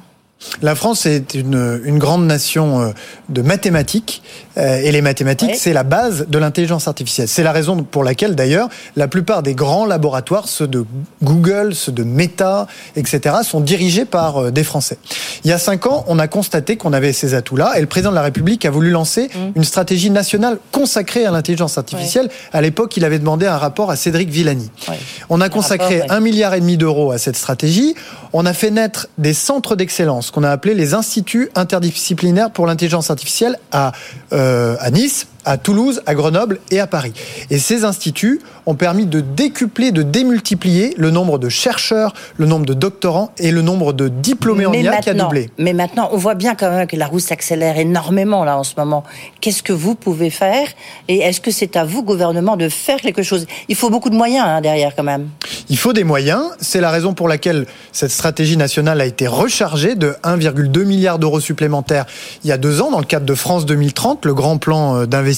La 0.63 0.75
France 0.75 1.05
est 1.05 1.35
une, 1.35 1.83
une, 1.85 1.99
grande 1.99 2.25
nation 2.25 2.95
de 3.29 3.43
mathématiques 3.43 4.23
et 4.61 4.93
les 4.93 5.03
mathématiques, 5.03 5.51
oui. 5.53 5.59
c'est 5.59 5.73
la 5.73 5.83
base 5.83 6.27
de 6.29 6.39
l'intelligence 6.39 6.89
artificielle. 6.89 7.29
C'est 7.29 7.43
la 7.43 7.53
raison 7.53 7.83
pour 7.83 8.05
laquelle, 8.05 8.35
d'ailleurs, 8.35 8.69
la 8.97 9.09
plupart 9.09 9.43
des 9.43 9.55
grands 9.55 9.87
laboratoires, 9.87 10.49
ceux 10.49 10.67
de 10.67 10.85
Google, 11.23 11.75
ceux 11.75 11.93
de 11.93 12.05
Meta, 12.05 12.67
etc., 12.97 13.37
sont 13.43 13.61
dirigés 13.61 14.05
par 14.05 14.39
euh, 14.39 14.51
des 14.51 14.65
Français. 14.65 14.99
Il 15.45 15.51
y 15.51 15.53
a 15.53 15.59
cinq 15.59 15.87
ans, 15.87 16.05
on 16.09 16.19
a 16.19 16.29
constaté 16.29 16.77
qu'on 16.77 16.93
avait 16.93 17.13
ces 17.13 17.35
atouts-là 17.35 17.75
et 17.77 17.81
le 17.81 17.87
président 17.87 18.11
de 18.11 18.15
la 18.15 18.23
République 18.23 18.65
a 18.65 18.71
voulu 18.71 18.91
lancer 18.91 19.29
mmh. 19.29 19.39
une 19.57 19.65
stratégie 19.65 20.11
nationale 20.11 20.59
consacrée 20.73 21.25
à 21.27 21.31
l'intelligence 21.31 21.79
artificielle. 21.79 22.27
Oui. 22.29 22.49
À 22.53 22.61
l'époque, 22.61 22.97
il 22.97 23.05
avait 23.05 23.19
demandé 23.19 23.47
un 23.47 23.57
rapport 23.57 23.91
à 23.91 23.97
Cédric 23.97 24.31
Villani. 24.31 24.71
Oui. 24.89 24.95
On 25.29 25.41
a 25.41 25.49
consacré 25.49 26.03
un 26.09 26.21
milliard 26.21 26.55
et 26.55 26.61
demi 26.61 26.77
d'euros 26.77 27.13
à 27.13 27.19
cette 27.19 27.37
stratégie. 27.37 27.95
On 28.33 28.47
a 28.47 28.53
fait 28.53 28.71
naître 28.71 29.09
des 29.19 29.35
centres 29.35 29.77
d'excellence 29.77 30.31
qu'on 30.31 30.45
a 30.45 30.51
appelé 30.51 30.75
les 30.75 30.95
instituts 30.95 31.51
interdisciplinaires 31.55 32.51
pour 32.51 32.67
l'intelligence 32.67 33.11
artificielle 33.11 33.59
à, 33.73 33.93
euh, 34.33 34.50
à 34.81 34.91
Nice, 34.91 35.27
à 35.45 35.57
Toulouse, 35.57 36.03
à 36.07 36.15
Grenoble 36.15 36.61
et 36.71 36.81
à 36.81 36.87
Paris. 36.87 37.13
Et 37.51 37.59
ces 37.59 37.85
instituts 37.85 38.41
ont 38.67 38.75
permis 38.75 39.07
de 39.07 39.21
décupler, 39.21 39.93
de 39.93 40.03
démultiplier 40.03 40.95
le 40.97 41.11
nombre 41.11 41.39
de 41.39 41.49
chercheurs, 41.49 42.13
le 42.37 42.47
nombre 42.47 42.67
de 42.67 42.75
doctorants 42.75 43.33
et 43.39 43.51
le 43.51 43.63
nombre 43.63 43.93
de 43.93 44.09
diplômés 44.09 44.67
en 44.67 44.73
IA 44.73 44.99
qui 44.99 45.11
a 45.11 45.15
doublé. 45.15 45.51
Mais 45.59 45.73
maintenant, 45.73 46.11
on 46.13 46.17
voit 46.17 46.35
bien 46.35 46.55
quand 46.55 46.71
même 46.71 46.87
que 46.87 46.97
la 46.97 47.07
roue 47.07 47.19
s'accélère 47.19 47.79
énormément 47.79 48.45
là 48.45 48.59
en 48.59 48.65
ce 48.65 48.75
moment. 48.77 49.05
Qu'est-ce 49.41 49.63
que 49.63 49.73
vous 49.73 49.95
pouvez 49.95 50.31
faire 50.31 50.69
Et 51.09 51.19
est-ce 51.19 51.41
que 51.41 51.51
c'est 51.51 51.77
à 51.77 51.85
vous, 51.85 52.03
gouvernement, 52.03 52.57
de 52.57 52.69
faire 52.69 53.01
quelque 53.01 53.23
chose? 53.23 53.47
Il 53.69 53.77
faut 53.77 53.91
beaucoup 53.91 54.11
de 54.11 54.17
moyens 54.17 54.47
hein, 54.47 54.61
derrière 54.61 54.95
quand 54.95 55.03
même. 55.03 55.29
Il 55.69 55.79
faut 55.79 55.93
des 55.93 56.05
moyens. 56.05 56.43
C'est 56.61 56.81
la 56.81 56.91
raison 56.91 57.15
pour 57.15 57.29
laquelle 57.29 57.67
cette 57.93 58.11
stratégie 58.11 58.57
nationale 58.57 59.01
a 59.01 59.07
été 59.07 59.27
rechargée 59.27 59.95
de 59.95 60.15
1,2 60.25 60.85
milliard 60.85 61.19
d'euros 61.19 61.41
supplémentaires 61.41 62.07
il 62.45 62.49
y 62.49 62.53
a 62.53 62.59
deux 62.59 62.81
ans 62.81 62.91
dans 62.91 62.99
le 62.99 63.05
cadre 63.05 63.27
de 63.27 63.35
France 63.35 63.67
2030, 63.67 64.25
le 64.25 64.35
grand 64.35 64.59
plan 64.59 65.07
d'investissement 65.07 65.30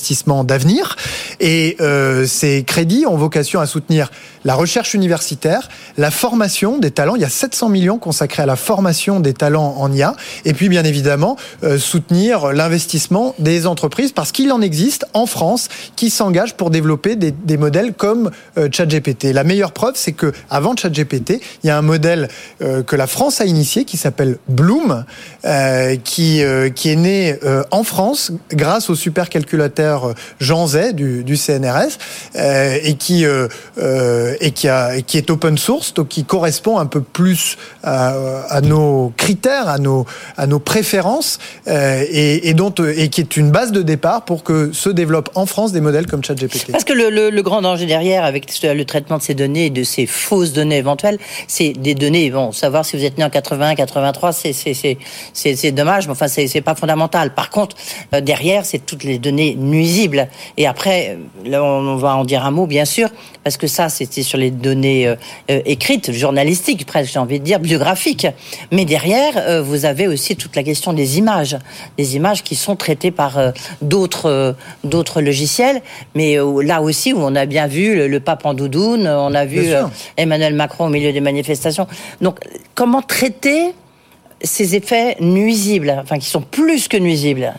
d'avenir. 0.44 0.97
Et 1.41 1.77
euh, 1.81 2.27
ces 2.27 2.65
crédits 2.65 3.05
ont 3.06 3.17
vocation 3.17 3.61
à 3.61 3.67
soutenir 3.67 4.11
la 4.44 4.55
recherche 4.55 4.94
universitaire, 4.94 5.69
la 5.97 6.11
formation 6.11 6.79
des 6.79 6.91
talents. 6.91 7.15
Il 7.15 7.23
y 7.23 7.25
a 7.25 7.31
700 7.31 7.69
millions 7.69 7.99
consacrés 7.99 8.43
à 8.43 8.47
la 8.47 8.56
formation 8.56 9.21
des 9.21 9.35
talents 9.35 9.77
en 9.79 9.93
IA. 9.93 10.15
Et 10.44 10.53
puis, 10.53 10.69
bien 10.69 10.85
évidemment, 10.85 11.37
euh, 11.62 11.79
soutenir 11.79 12.53
l'investissement 12.53 13.35
des 13.39 13.67
entreprises 13.67 14.12
parce 14.12 14.33
qu'il 14.33 14.53
en 14.53 14.61
existe 14.61 15.06
en 15.15 15.27
France 15.27 15.69
qui 15.97 16.11
s'engagent 16.11 16.55
pour 16.55 16.71
développer 16.71 17.17
des, 17.17 17.56
modèles 17.56 17.93
comme 17.93 18.31
euh, 18.59 18.69
ChatGPT. 18.73 19.33
La 19.33 19.44
meilleure 19.44 19.73
preuve, 19.73 19.94
c'est 19.97 20.12
que 20.12 20.33
avant 20.50 20.75
ChatGPT, 20.75 21.41
il 21.62 21.67
y 21.67 21.71
a 21.71 21.79
un 21.79 21.83
modèle 21.83 22.29
euh, 22.62 22.83
que 22.83 22.97
la 22.97 23.06
France 23.06 23.41
a 23.41 23.44
initié 23.44 23.85
qui 23.85 23.97
s'appelle 23.97 24.39
Bloom, 24.49 25.05
qui, 26.05 26.43
qui 26.75 26.91
est 26.91 26.97
né 26.97 27.39
en 27.71 27.85
France 27.85 28.33
grâce 28.53 28.91
au 28.91 28.94
supercalculateur 28.94 29.81
Jean 30.40 30.67
Zay 30.67 30.93
du, 30.93 31.37
CNRS 31.37 31.99
et 32.34 32.94
qui 32.94 33.25
et 33.25 34.50
qui, 34.52 34.69
a, 34.69 34.96
et 34.96 35.02
qui 35.02 35.19
est 35.19 35.31
open 35.31 35.58
source, 35.58 35.94
donc 35.94 36.08
qui 36.08 36.25
correspond 36.25 36.79
un 36.79 36.87
peu 36.87 37.00
plus 37.00 37.56
à, 37.82 38.61
nos 38.62 39.12
critères, 39.17 39.69
à 39.69 39.79
nos, 39.79 40.58
préférences, 40.58 41.38
euh, 41.69 42.05
et, 42.11 42.55
dont, 42.55 42.73
et 42.73 43.08
qui 43.08 43.20
est 43.20 43.37
une 43.37 43.50
base 43.50 43.73
de 43.73 43.82
départ 43.82 44.25
pour 44.25 44.43
que 44.43 44.73
se 44.73 44.88
développent 44.88 45.31
en 45.34 45.46
France 45.46 45.73
des 45.73 45.81
modèles 45.81 46.06
comme 46.06 46.23
ChatGPT. 46.23 46.73
Parce 46.73 46.84
que 46.84 46.93
le, 46.93 47.43
grand 47.43 47.62
danger 47.62 47.87
derrière, 47.87 48.25
avec 48.25 48.46
le 48.62 48.84
traitement 48.84 49.19
de 49.19 49.23
ces 49.23 49.34
données 49.34 49.67
et 49.67 49.70
de 49.70 49.82
ces 49.82 50.06
fausses 50.06 50.52
données 50.52 50.79
éventuelles, 50.79 51.19
c'est 51.49 51.73
des 51.73 51.94
données, 51.94 52.31
bon, 52.31 52.52
savoir 52.52 52.84
si 52.84 52.96
vous 52.96 53.05
êtes 53.05 53.19
né 53.19 53.25
en 53.25 53.31
81, 53.31 53.75
83, 53.75 54.32
c'est 54.32 55.72
dommage, 55.72 56.06
mais 56.06 56.12
enfin, 56.12 56.29
c'est 56.29 56.60
pas 56.60 56.74
fondamental. 56.74 57.34
Par 57.34 57.51
contre, 57.51 57.77
euh, 58.15 58.20
derrière, 58.20 58.65
c'est 58.65 58.84
toutes 58.84 59.05
les 59.05 59.19
données 59.19 59.56
nuisibles. 59.72 60.29
Et 60.56 60.67
après, 60.67 61.19
là, 61.44 61.64
on 61.64 61.96
va 61.96 62.17
en 62.17 62.24
dire 62.24 62.44
un 62.44 62.52
mot, 62.52 62.67
bien 62.67 62.84
sûr, 62.84 63.08
parce 63.44 63.56
que 63.56 63.67
ça, 63.67 63.88
c'était 63.88 64.22
sur 64.22 64.38
les 64.38 64.50
données 64.50 65.08
euh, 65.08 65.17
euh, 65.50 65.60
écrites, 65.64 66.12
journalistiques, 66.12 66.84
presque, 66.86 67.12
j'ai 67.12 67.19
envie 67.19 67.41
de 67.41 67.44
dire, 67.44 67.58
biographiques. 67.58 68.29
Mais 68.70 68.84
derrière, 68.84 69.34
euh, 69.36 69.62
vous 69.62 69.84
avez 69.84 70.06
aussi 70.06 70.36
toute 70.36 70.55
la 70.55 70.62
question 70.62 70.93
des 70.93 71.19
images, 71.19 71.56
des 71.98 72.17
images 72.17 72.43
qui 72.43 72.55
sont 72.55 72.76
traitées 72.76 73.10
par 73.10 73.38
euh, 73.38 73.50
d'autres 73.81 74.55
d'autres 74.84 75.20
logiciels. 75.20 75.82
Mais 76.14 76.36
là 76.62 76.82
aussi, 76.82 77.12
où 77.12 77.19
on 77.20 77.34
a 77.34 77.46
bien 77.46 77.67
vu 77.67 77.96
le, 77.96 78.06
le 78.06 78.20
pape 78.20 78.44
en 78.46 78.55
doudoune, 78.55 79.08
on 79.08 79.34
a 79.34 79.44
vu 79.44 79.62
Emmanuel 80.17 80.55
Macron 80.55 80.86
au 80.86 80.91
milieu 80.91 81.12
des 81.12 81.20
manifestations. 81.20 81.86
Donc, 82.20 82.38
comment 82.74 83.02
traiter 83.02 83.72
ces 84.43 84.74
effets 84.74 85.17
nuisibles, 85.20 85.94
enfin 86.02 86.19
qui 86.19 86.29
sont 86.29 86.43
plus 86.43 86.88
que 86.88 86.96
nuisibles? 86.96 87.55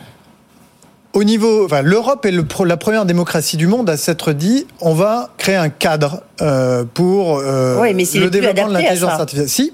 Au 1.14 1.24
niveau, 1.24 1.64
enfin, 1.64 1.82
l'Europe 1.82 2.26
est 2.26 2.32
le, 2.32 2.44
la 2.64 2.76
première 2.76 3.06
démocratie 3.06 3.56
du 3.56 3.66
monde 3.66 3.88
à 3.88 3.96
s'être 3.96 4.32
dit, 4.32 4.66
on 4.80 4.94
va 4.94 5.30
créer 5.38 5.56
un 5.56 5.70
cadre 5.70 6.22
euh, 6.42 6.84
pour 6.92 7.38
euh, 7.38 7.80
oui, 7.80 7.94
mais 7.94 8.04
le 8.18 8.30
développement 8.30 8.68
de 8.68 8.74
l'intelligence 8.74 9.12
artificielle. 9.12 9.48
Si, 9.48 9.72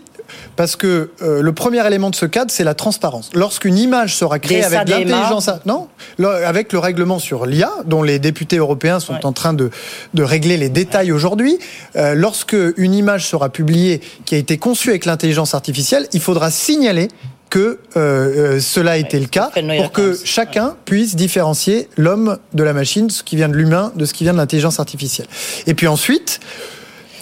parce 0.56 0.76
que 0.76 1.10
euh, 1.22 1.42
le 1.42 1.52
premier 1.52 1.84
élément 1.86 2.10
de 2.10 2.14
ce 2.14 2.26
cadre, 2.26 2.50
c'est 2.50 2.64
la 2.64 2.74
transparence. 2.74 3.30
Lorsqu'une 3.34 3.78
image 3.78 4.14
sera 4.14 4.38
créée 4.38 4.62
avec 4.62 4.88
l'intelligence, 4.88 5.50
non, 5.66 5.88
avec 6.22 6.72
le 6.72 6.78
règlement 6.78 7.18
sur 7.18 7.46
l'IA, 7.46 7.70
dont 7.86 8.02
les 8.02 8.18
députés 8.18 8.58
européens 8.58 9.00
sont 9.00 9.14
ouais. 9.14 9.26
en 9.26 9.32
train 9.32 9.54
de, 9.54 9.70
de 10.14 10.22
régler 10.22 10.56
les 10.56 10.68
détails 10.68 11.12
aujourd'hui, 11.12 11.58
euh, 11.96 12.14
lorsque 12.14 12.56
une 12.76 12.94
image 12.94 13.26
sera 13.26 13.48
publiée 13.48 14.00
qui 14.24 14.34
a 14.34 14.38
été 14.38 14.58
conçue 14.58 14.90
avec 14.90 15.06
l'intelligence 15.06 15.54
artificielle, 15.54 16.06
il 16.12 16.20
faudra 16.20 16.50
signaler 16.50 17.08
que 17.50 17.78
euh, 17.96 18.56
euh, 18.56 18.60
cela 18.60 18.92
a 18.92 18.96
été 18.96 19.18
le 19.18 19.26
cas 19.26 19.50
pour 19.76 19.92
que 19.92 20.16
chacun 20.24 20.76
puisse 20.84 21.16
différencier 21.16 21.88
l'homme 21.96 22.38
de 22.54 22.62
la 22.62 22.72
machine, 22.72 23.10
ce 23.10 23.22
qui 23.22 23.36
vient 23.36 23.48
de 23.48 23.56
l'humain, 23.56 23.92
de 23.96 24.04
ce 24.04 24.14
qui 24.14 24.24
vient 24.24 24.32
de 24.32 24.38
l'intelligence 24.38 24.78
artificielle. 24.78 25.26
Et 25.66 25.74
puis 25.74 25.88
ensuite, 25.88 26.40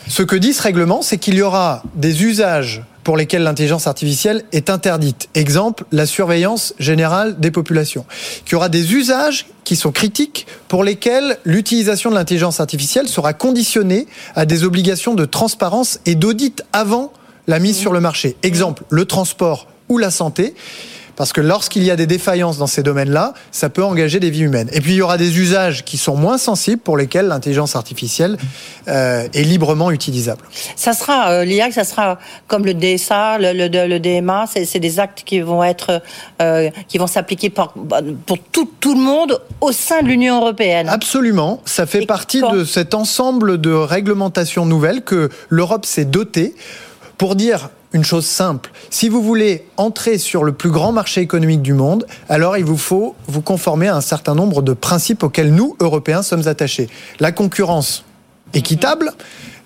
ce 0.06 0.23
que 0.23 0.37
dit 0.37 0.52
ce 0.52 0.62
règlement, 0.62 1.02
c'est 1.02 1.18
qu'il 1.18 1.35
y 1.35 1.42
aura 1.42 1.82
des 1.94 2.25
usages 2.25 2.82
pour 3.04 3.16
lesquels 3.16 3.42
l'intelligence 3.42 3.87
artificielle 3.87 4.44
est 4.52 4.68
interdite. 4.68 5.30
Exemple, 5.35 5.85
la 5.92 6.04
surveillance 6.04 6.75
générale 6.78 7.40
des 7.40 7.50
populations. 7.50 8.04
Qu'il 8.44 8.52
y 8.52 8.56
aura 8.56 8.68
des 8.68 8.92
usages 8.92 9.47
qui 9.64 9.76
sont 9.76 9.92
critiques 9.92 10.47
pour 10.68 10.85
lesquels 10.85 11.38
l'utilisation 11.44 12.11
de 12.11 12.16
l'intelligence 12.16 12.61
artificielle 12.61 13.08
sera 13.08 13.32
conditionnée 13.32 14.06
à 14.35 14.44
des 14.44 14.64
obligations 14.64 15.14
de 15.14 15.25
transparence 15.25 16.00
et 16.04 16.16
d'audit 16.16 16.62
avant 16.75 17.12
la 17.47 17.58
mise 17.61 17.78
sur 17.78 17.94
le 17.94 18.00
marché. 18.00 18.37
Exemple, 18.42 18.85
le 18.90 19.06
transport 19.06 19.68
ou 19.88 19.99
la 19.99 20.11
santé. 20.11 20.54
Parce 21.18 21.33
que 21.33 21.40
lorsqu'il 21.40 21.83
y 21.83 21.90
a 21.90 21.97
des 21.97 22.07
défaillances 22.07 22.59
dans 22.59 22.68
ces 22.68 22.85
domaines-là, 22.85 23.35
ça 23.50 23.71
peut 23.71 23.83
engager 23.83 24.21
des 24.21 24.30
vies 24.30 24.42
humaines. 24.42 24.68
Et 24.73 24.80
puis 24.80 24.92
il 24.92 24.99
y 24.99 25.02
aura 25.02 25.18
des 25.18 25.40
usages 25.40 25.85
qui 25.85 25.97
sont 25.97 26.14
moins 26.14 26.38
sensibles 26.38 26.80
pour 26.80 26.97
lesquels 26.97 27.26
l'intelligence 27.26 27.75
artificielle 27.75 28.37
euh, 28.87 29.26
est 29.35 29.42
librement 29.42 29.90
utilisable. 29.90 30.45
Ça 30.76 30.92
sera 30.92 31.33
euh, 31.33 31.45
l'IA, 31.45 31.73
ça 31.73 31.83
sera 31.83 32.21
comme 32.47 32.64
le 32.64 32.73
DSA, 32.73 33.38
le, 33.40 33.66
le, 33.66 33.99
DMA, 33.99 34.47
c'est 34.47 34.78
des 34.78 35.00
actes 35.00 35.25
qui 35.26 35.40
vont 35.40 35.64
être, 35.64 36.00
euh, 36.40 36.71
qui 36.87 36.99
vont 36.99 37.09
s'appliquer 37.09 37.50
pour, 37.50 37.75
pour 38.25 38.38
tout, 38.52 38.71
tout, 38.78 38.95
le 38.95 39.00
monde 39.00 39.40
au 39.61 39.73
sein 39.73 40.02
de 40.02 40.07
l'Union 40.07 40.37
européenne. 40.37 40.88
Absolument, 40.88 41.61
ça 41.64 41.87
fait 41.87 42.07
partie 42.07 42.42
de 42.42 42.64
cet 42.64 42.95
ensemble 42.95 43.61
de 43.61 43.73
réglementations 43.73 44.66
nouvelles 44.66 45.02
que 45.02 45.30
l'Europe 45.49 45.85
s'est 45.85 46.04
dotée 46.04 46.54
pour 47.16 47.35
dire 47.35 47.71
une 47.92 48.04
chose 48.04 48.26
simple. 48.26 48.71
Si 48.90 49.09
vous 49.09 49.23
voulez 49.23 49.64
entrer 49.76 50.18
sur 50.18 50.45
le 50.45 50.52
plus 50.52 50.71
grand 50.71 50.92
marché 50.92 51.21
économique 51.21 51.62
du 51.62 51.73
monde, 51.73 52.07
alors 52.28 52.57
il 52.57 52.64
vous 52.64 52.76
faut 52.76 53.14
vous 53.26 53.42
conformer 53.42 53.88
à 53.88 53.97
un 53.97 54.00
certain 54.00 54.35
nombre 54.35 54.62
de 54.62 54.73
principes 54.73 55.23
auxquels 55.23 55.52
nous, 55.52 55.76
Européens, 55.80 56.23
sommes 56.23 56.47
attachés. 56.49 56.88
La 57.21 57.33
concurrence 57.33 58.04
équitable, 58.54 59.12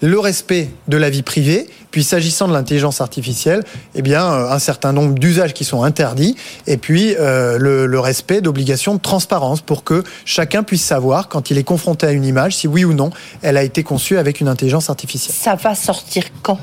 le 0.00 0.18
respect 0.18 0.70
de 0.88 0.96
la 0.96 1.10
vie 1.10 1.22
privée, 1.22 1.68
puis 1.92 2.02
s'agissant 2.02 2.48
de 2.48 2.52
l'intelligence 2.52 3.00
artificielle, 3.00 3.62
eh 3.94 4.02
bien 4.02 4.24
euh, 4.24 4.50
un 4.50 4.58
certain 4.58 4.92
nombre 4.92 5.14
d'usages 5.14 5.54
qui 5.54 5.64
sont 5.64 5.84
interdits, 5.84 6.36
et 6.66 6.76
puis 6.76 7.14
euh, 7.18 7.56
le, 7.58 7.86
le, 7.86 8.00
respect 8.00 8.40
d'obligations 8.40 8.94
de 8.94 9.00
transparence 9.00 9.60
pour 9.60 9.84
que 9.84 10.02
chacun 10.24 10.64
puisse 10.64 10.82
savoir 10.82 11.28
quand 11.28 11.50
il 11.50 11.58
est 11.58 11.64
confronté 11.64 12.06
à 12.06 12.12
une 12.12 12.24
image 12.24 12.56
si 12.56 12.66
oui 12.66 12.84
ou 12.84 12.94
non 12.94 13.10
elle 13.42 13.56
a 13.56 13.62
été 13.62 13.84
conçue 13.84 14.18
avec 14.18 14.40
une 14.40 14.48
intelligence 14.48 14.90
artificielle. 14.90 15.36
Ça 15.38 15.54
va 15.54 15.76
sortir 15.76 16.24
quand? 16.42 16.58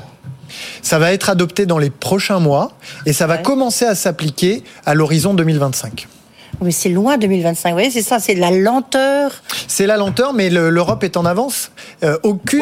Ça 0.82 0.98
va 0.98 1.12
être 1.12 1.30
adopté 1.30 1.66
dans 1.66 1.78
les 1.78 1.90
prochains 1.90 2.38
mois 2.38 2.72
et 3.06 3.12
ça 3.12 3.26
va 3.26 3.38
commencer 3.38 3.84
à 3.84 3.94
s'appliquer 3.94 4.62
à 4.86 4.94
l'horizon 4.94 5.34
2025. 5.34 6.08
Oui, 6.60 6.72
c'est 6.72 6.90
loin 6.90 7.16
2025. 7.16 7.70
Vous 7.70 7.74
voyez, 7.74 7.90
c'est 7.90 8.02
ça, 8.02 8.18
c'est 8.18 8.34
la 8.34 8.50
lenteur. 8.50 9.32
C'est 9.66 9.86
la 9.86 9.96
lenteur, 9.96 10.34
mais 10.34 10.50
l'Europe 10.50 11.04
est 11.04 11.16
en 11.16 11.24
avance. 11.24 11.70
Euh, 12.04 12.18
aucune 12.22 12.60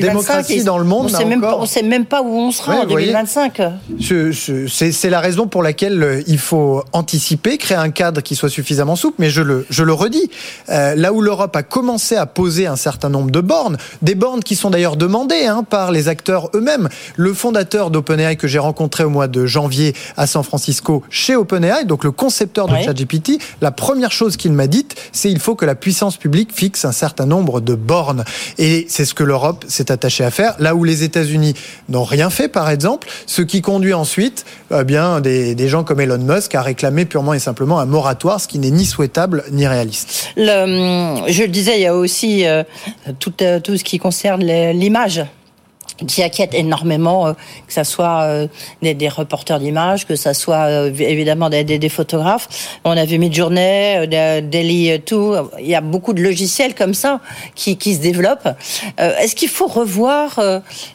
démocratie 0.00 0.64
dans 0.64 0.78
le 0.78 0.84
monde 0.84 1.06
on 1.06 1.62
ne 1.62 1.66
sait 1.66 1.82
même 1.82 2.06
pas 2.06 2.22
où 2.22 2.28
on 2.28 2.50
sera 2.50 2.80
en 2.80 2.86
2025. 2.86 3.62
C'est 4.00 5.10
la 5.10 5.20
raison 5.20 5.46
pour 5.46 5.62
laquelle 5.62 6.02
euh, 6.02 6.22
il 6.26 6.38
faut 6.38 6.82
anticiper, 6.92 7.58
créer 7.58 7.76
un 7.76 7.90
cadre 7.90 8.20
qui 8.20 8.34
soit 8.34 8.48
suffisamment 8.48 8.96
souple. 8.96 9.16
Mais 9.18 9.30
je 9.30 9.42
le, 9.42 9.66
je 9.70 9.84
le 9.84 9.92
redis, 9.92 10.30
euh, 10.68 10.94
là 10.94 11.12
où 11.12 11.20
l'Europe 11.20 11.54
a 11.56 11.62
commencé 11.62 12.16
à 12.16 12.26
poser 12.26 12.66
un 12.66 12.76
certain 12.76 13.08
nombre 13.08 13.30
de 13.30 13.40
bornes, 13.40 13.76
des 14.02 14.14
bornes 14.14 14.42
qui 14.42 14.56
sont 14.56 14.70
d'ailleurs 14.70 14.96
demandées 14.96 15.46
hein, 15.46 15.62
par 15.62 15.92
les 15.92 16.08
acteurs 16.08 16.50
eux-mêmes. 16.54 16.88
Le 17.16 17.32
fondateur 17.32 17.90
d'OpenAI 17.90 18.36
que 18.36 18.48
j'ai 18.48 18.58
rencontré 18.58 19.04
au 19.04 19.10
mois 19.10 19.28
de 19.28 19.46
janvier 19.46 19.94
à 20.16 20.26
San 20.26 20.42
Francisco 20.42 21.02
chez 21.10 21.36
OpenAI, 21.36 21.84
donc 21.84 22.04
le 22.04 22.10
concepteur 22.10 22.68
de 22.68 22.76
ChatGPT, 22.76 23.35
la 23.60 23.70
première 23.70 24.12
chose 24.12 24.36
qu'il 24.36 24.52
m'a 24.52 24.66
dite, 24.66 24.94
c'est 25.12 25.30
il 25.30 25.40
faut 25.40 25.54
que 25.54 25.64
la 25.64 25.74
puissance 25.74 26.16
publique 26.16 26.52
fixe 26.52 26.84
un 26.84 26.92
certain 26.92 27.26
nombre 27.26 27.60
de 27.60 27.74
bornes. 27.74 28.24
Et 28.58 28.86
c'est 28.88 29.04
ce 29.04 29.14
que 29.14 29.24
l'Europe 29.24 29.64
s'est 29.68 29.90
attachée 29.90 30.24
à 30.24 30.30
faire. 30.30 30.56
Là 30.58 30.74
où 30.74 30.84
les 30.84 31.02
États-Unis 31.02 31.54
n'ont 31.88 32.04
rien 32.04 32.30
fait, 32.30 32.48
par 32.48 32.70
exemple, 32.70 33.08
ce 33.26 33.42
qui 33.42 33.62
conduit 33.62 33.94
ensuite 33.94 34.44
eh 34.74 34.84
bien 34.84 35.20
des, 35.20 35.68
gens 35.68 35.84
comme 35.84 36.00
Elon 36.00 36.18
Musk 36.18 36.54
à 36.54 36.62
réclamer 36.62 37.04
purement 37.04 37.34
et 37.34 37.38
simplement 37.38 37.80
un 37.80 37.86
moratoire, 37.86 38.40
ce 38.40 38.48
qui 38.48 38.58
n'est 38.58 38.70
ni 38.70 38.84
souhaitable 38.84 39.44
ni 39.50 39.66
réaliste. 39.66 40.30
je 40.36 41.42
le 41.42 41.48
disais, 41.48 41.76
il 41.76 41.82
y 41.82 41.86
a 41.86 41.94
aussi 41.94 42.46
euh, 42.46 42.62
euh, 43.42 43.60
tout 43.60 43.76
ce 43.76 43.84
qui 43.84 43.98
concerne 43.98 44.42
l'image 44.44 45.24
qui 46.06 46.22
inquiète 46.22 46.54
énormément, 46.54 47.28
euh, 47.28 47.32
que 47.66 47.72
ça 47.72 47.84
soit 47.84 48.22
euh, 48.22 48.48
des, 48.82 48.94
des, 48.94 49.08
reporters 49.08 49.58
d'images, 49.58 50.06
que 50.06 50.16
ça 50.16 50.34
soit 50.34 50.66
euh, 50.66 50.92
évidemment 50.98 51.48
des, 51.48 51.64
des, 51.64 51.88
photographes. 51.88 52.78
On 52.84 52.96
a 52.96 53.04
vu 53.04 53.18
Midjourney, 53.18 54.06
Daily 54.08 55.00
tout. 55.04 55.34
Il 55.58 55.66
y 55.66 55.74
a 55.74 55.80
beaucoup 55.80 56.12
de 56.12 56.22
logiciels 56.22 56.74
comme 56.74 56.94
ça 56.94 57.20
qui, 57.54 57.76
qui 57.76 57.94
se 57.94 58.00
développent. 58.00 58.48
Est-ce 58.98 59.34
qu'il 59.34 59.48
faut 59.48 59.66
revoir 59.66 60.40